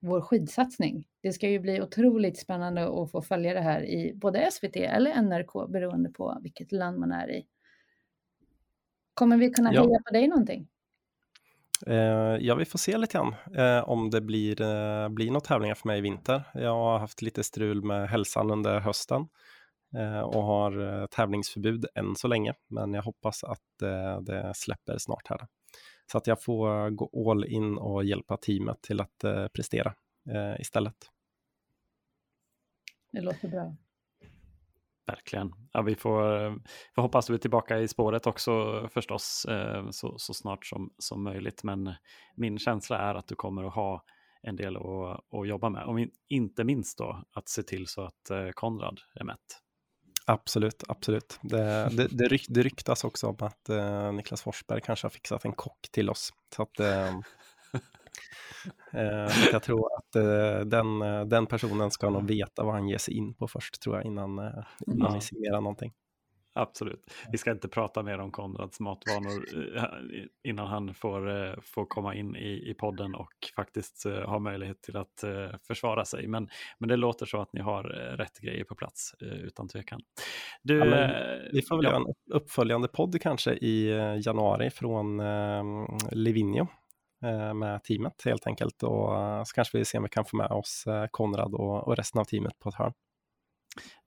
vår 0.00 0.20
skidsatsning. 0.20 1.06
Det 1.22 1.32
ska 1.32 1.48
ju 1.48 1.58
bli 1.58 1.82
otroligt 1.82 2.38
spännande 2.38 3.02
att 3.02 3.10
få 3.10 3.22
följa 3.22 3.54
det 3.54 3.60
här 3.60 3.84
i 3.84 4.14
både 4.14 4.50
SVT 4.50 4.76
eller 4.76 5.22
NRK 5.22 5.68
beroende 5.68 6.10
på 6.10 6.38
vilket 6.42 6.72
land 6.72 6.98
man 6.98 7.12
är 7.12 7.30
i. 7.30 7.46
Kommer 9.14 9.36
vi 9.36 9.50
kunna 9.50 9.70
heja 9.70 9.98
på 10.06 10.12
dig 10.12 10.28
någonting? 10.28 10.68
Eh, 11.86 12.36
ja, 12.40 12.54
vi 12.54 12.64
får 12.64 12.78
se 12.78 12.98
lite 12.98 13.12
grann 13.12 13.34
eh, 13.56 13.88
om 13.88 14.10
det 14.10 14.20
blir, 14.20 14.60
eh, 14.60 15.08
blir 15.08 15.26
några 15.26 15.40
tävlingar 15.40 15.74
för 15.74 15.88
mig 15.88 15.98
i 15.98 16.00
vinter. 16.00 16.42
Jag 16.54 16.74
har 16.74 16.98
haft 16.98 17.22
lite 17.22 17.44
strul 17.44 17.82
med 17.82 18.08
hälsan 18.08 18.50
under 18.50 18.80
hösten 18.80 19.28
och 20.24 20.42
har 20.42 21.06
tävlingsförbud 21.06 21.86
än 21.94 22.16
så 22.16 22.28
länge, 22.28 22.54
men 22.66 22.94
jag 22.94 23.02
hoppas 23.02 23.44
att 23.44 23.78
det 24.20 24.52
släpper 24.54 24.98
snart 24.98 25.28
här. 25.28 25.46
Så 26.12 26.18
att 26.18 26.26
jag 26.26 26.42
får 26.42 26.90
gå 26.90 27.30
all 27.30 27.44
in 27.44 27.78
och 27.78 28.04
hjälpa 28.04 28.36
teamet 28.36 28.82
till 28.82 29.00
att 29.00 29.24
prestera 29.52 29.94
istället. 30.58 30.94
Det 33.12 33.20
låter 33.20 33.48
bra. 33.48 33.76
Verkligen. 35.06 35.52
Ja, 35.72 35.82
vi 35.82 35.94
får, 35.94 36.50
får 36.94 37.02
hoppas 37.02 37.26
att 37.26 37.30
vi 37.30 37.34
är 37.34 37.38
tillbaka 37.38 37.78
i 37.78 37.88
spåret 37.88 38.26
också 38.26 38.52
förstås 38.92 39.44
eh, 39.44 39.90
så, 39.90 40.18
så 40.18 40.34
snart 40.34 40.66
som, 40.66 40.90
som 40.98 41.22
möjligt. 41.22 41.64
Men 41.64 41.94
min 42.36 42.58
känsla 42.58 42.98
är 42.98 43.14
att 43.14 43.28
du 43.28 43.34
kommer 43.34 43.64
att 43.64 43.74
ha 43.74 44.04
en 44.42 44.56
del 44.56 44.76
att, 44.76 45.34
att 45.34 45.48
jobba 45.48 45.68
med. 45.68 45.84
Och 45.84 45.98
inte 46.28 46.64
minst 46.64 46.98
då 46.98 47.22
att 47.32 47.48
se 47.48 47.62
till 47.62 47.86
så 47.86 48.02
att 48.02 48.30
eh, 48.30 48.48
Konrad 48.54 49.00
är 49.14 49.24
mätt. 49.24 49.60
Absolut, 50.26 50.84
absolut. 50.88 51.38
Det, 51.42 51.88
det, 51.92 52.08
det, 52.10 52.28
ryk, 52.28 52.46
det 52.48 52.62
ryktas 52.62 53.04
också 53.04 53.26
om 53.26 53.36
att 53.40 53.68
eh, 53.68 54.12
Niklas 54.12 54.42
Forsberg 54.42 54.80
kanske 54.80 55.04
har 55.04 55.10
fixat 55.10 55.44
en 55.44 55.52
kock 55.52 55.88
till 55.90 56.10
oss. 56.10 56.32
Så 56.56 56.62
att, 56.62 56.80
Eh, 56.80 57.20
jag 59.52 59.62
tror 59.62 59.88
att 59.98 60.16
eh, 60.16 60.60
den, 60.66 61.02
eh, 61.02 61.24
den 61.24 61.46
personen 61.46 61.90
ska 61.90 62.10
nog 62.10 62.28
veta 62.28 62.64
vad 62.64 62.74
han 62.74 62.88
ger 62.88 62.98
sig 62.98 63.14
in 63.14 63.34
på 63.34 63.48
först, 63.48 63.82
tror 63.82 63.96
jag, 63.96 64.04
innan, 64.04 64.38
innan 64.38 64.62
ja. 64.86 65.14
vi 65.14 65.20
signerar 65.20 65.60
någonting. 65.60 65.92
Absolut. 66.56 67.14
Vi 67.32 67.38
ska 67.38 67.50
inte 67.50 67.68
prata 67.68 68.02
mer 68.02 68.18
om 68.18 68.32
Konrads 68.32 68.80
matvanor 68.80 69.44
innan 70.44 70.66
han 70.66 70.94
får, 70.94 71.54
får 71.60 71.86
komma 71.86 72.14
in 72.14 72.36
i, 72.36 72.70
i 72.70 72.74
podden 72.74 73.14
och 73.14 73.32
faktiskt 73.56 74.04
ha 74.04 74.38
möjlighet 74.38 74.82
till 74.82 74.96
att 74.96 75.24
försvara 75.66 76.04
sig. 76.04 76.26
Men, 76.26 76.48
men 76.78 76.88
det 76.88 76.96
låter 76.96 77.26
så 77.26 77.40
att 77.40 77.52
ni 77.52 77.60
har 77.60 77.82
rätt 78.16 78.38
grejer 78.38 78.64
på 78.64 78.74
plats 78.74 79.14
utan 79.20 79.68
tvekan. 79.68 80.00
Du, 80.62 80.78
ja, 80.78 80.84
vi 81.52 81.62
får 81.62 81.76
väl 81.76 81.84
ja. 81.84 81.90
göra 81.90 81.96
en 81.96 82.34
uppföljande 82.34 82.88
podd 82.88 83.20
kanske 83.20 83.52
i 83.52 83.88
januari 84.24 84.70
från 84.70 85.20
eh, 85.20 85.64
Livigno 86.10 86.60
Eh, 86.60 86.83
med 87.54 87.84
teamet 87.84 88.22
helt 88.24 88.46
enkelt 88.46 88.82
och 88.82 89.20
eh, 89.20 89.44
så 89.44 89.54
kanske 89.54 89.78
vi 89.78 89.84
ser 89.84 89.98
om 89.98 90.04
vi 90.04 90.08
kan 90.08 90.24
få 90.24 90.36
med 90.36 90.50
oss 90.50 90.86
eh, 90.86 91.06
Konrad 91.10 91.54
och, 91.54 91.88
och 91.88 91.96
resten 91.96 92.20
av 92.20 92.24
teamet 92.24 92.58
på 92.58 92.68
ett 92.68 92.74
hörn. 92.74 92.92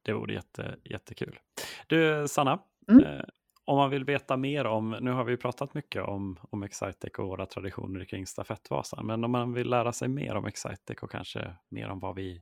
Det 0.02 0.14
vore 0.14 0.34
jätte, 0.34 0.76
jättekul. 0.84 1.40
Du 1.88 2.28
Sanna, 2.28 2.60
mm. 2.92 3.04
eh, 3.04 3.24
om 3.66 3.78
man 3.78 3.90
vill 3.90 4.04
veta 4.04 4.38
mer 4.38 4.66
om, 4.66 4.98
nu 5.02 5.12
har 5.12 5.24
vi 5.24 5.38
pratat 5.38 5.74
mycket 5.74 6.04
om, 6.04 6.40
om 6.50 6.64
Excitec 6.64 7.14
och 7.18 7.28
våra 7.28 7.46
traditioner 7.46 8.06
kring 8.06 8.28
stafettvasan, 8.28 9.06
men 9.06 9.24
om 9.24 9.32
man 9.32 9.54
vill 9.54 9.70
lära 9.70 9.94
sig 9.94 10.08
mer 10.08 10.36
om 10.36 10.46
Excitec 10.46 10.98
och 11.02 11.12
kanske 11.12 11.56
mer 11.70 11.90
om 11.90 12.00
vad 12.00 12.16
vi 12.16 12.42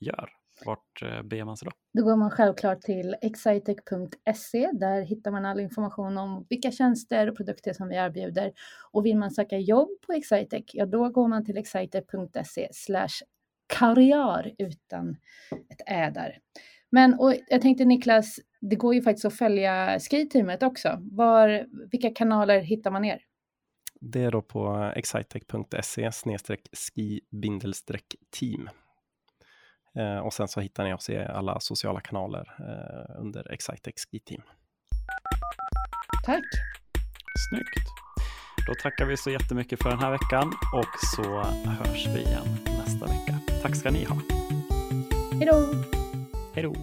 gör, 0.00 0.30
vart 0.64 1.02
eh, 1.02 1.22
ber 1.22 1.44
man 1.44 1.56
sig 1.56 1.66
då? 1.66 1.72
Då 2.00 2.04
går 2.04 2.16
man 2.16 2.30
självklart 2.30 2.80
till 2.80 3.16
excitec.se. 3.22 4.70
Där 4.72 5.00
hittar 5.00 5.30
man 5.30 5.44
all 5.44 5.60
information 5.60 6.18
om 6.18 6.46
vilka 6.48 6.70
tjänster 6.70 7.30
och 7.30 7.36
produkter 7.36 7.72
som 7.72 7.88
vi 7.88 7.96
erbjuder. 7.96 8.52
Och 8.92 9.06
vill 9.06 9.16
man 9.16 9.30
söka 9.30 9.58
jobb 9.58 9.88
på 10.06 10.12
Excitec, 10.12 10.64
ja 10.72 10.86
då 10.86 11.08
går 11.08 11.28
man 11.28 11.44
till 11.44 11.56
excitec.se 11.56 12.68
karriär 13.66 14.54
utan 14.58 15.16
ett 15.50 15.80
ä 15.86 16.10
där. 16.10 16.38
Men 16.90 17.14
och 17.14 17.34
jag 17.48 17.62
tänkte 17.62 17.84
Niklas, 17.84 18.40
det 18.60 18.76
går 18.76 18.94
ju 18.94 19.02
faktiskt 19.02 19.24
att 19.24 19.36
följa 19.36 19.98
skiteamet 20.00 20.62
också. 20.62 20.98
Var, 21.00 21.66
vilka 21.90 22.10
kanaler 22.10 22.60
hittar 22.60 22.90
man 22.90 23.04
er? 23.04 23.22
Det 24.00 24.22
är 24.22 24.30
då 24.30 24.42
på 24.42 24.92
excitec.se 24.96 26.10
ski-team. 26.72 28.68
Eh, 29.96 30.18
och 30.18 30.32
sen 30.32 30.48
så 30.48 30.60
hittar 30.60 30.84
ni 30.84 30.94
oss 30.94 31.10
i 31.10 31.18
alla 31.18 31.60
sociala 31.60 32.00
kanaler 32.00 32.54
eh, 32.58 33.20
under 33.20 33.52
Excitex 33.52 34.02
Ski-team. 34.02 34.42
Tack! 36.24 36.44
Snyggt! 37.50 37.88
Då 38.66 38.74
tackar 38.82 39.06
vi 39.06 39.16
så 39.16 39.30
jättemycket 39.30 39.82
för 39.82 39.90
den 39.90 39.98
här 39.98 40.10
veckan 40.10 40.52
och 40.74 40.98
så 41.14 41.42
hörs 41.70 42.06
vi 42.06 42.22
igen 42.22 42.46
nästa 42.64 43.06
vecka. 43.06 43.38
Tack 43.62 43.76
ska 43.76 43.90
ni 43.90 44.04
ha! 44.04 44.16
Hej 45.32 45.46
då! 45.46 45.66
Hej 46.54 46.62
då! 46.62 46.74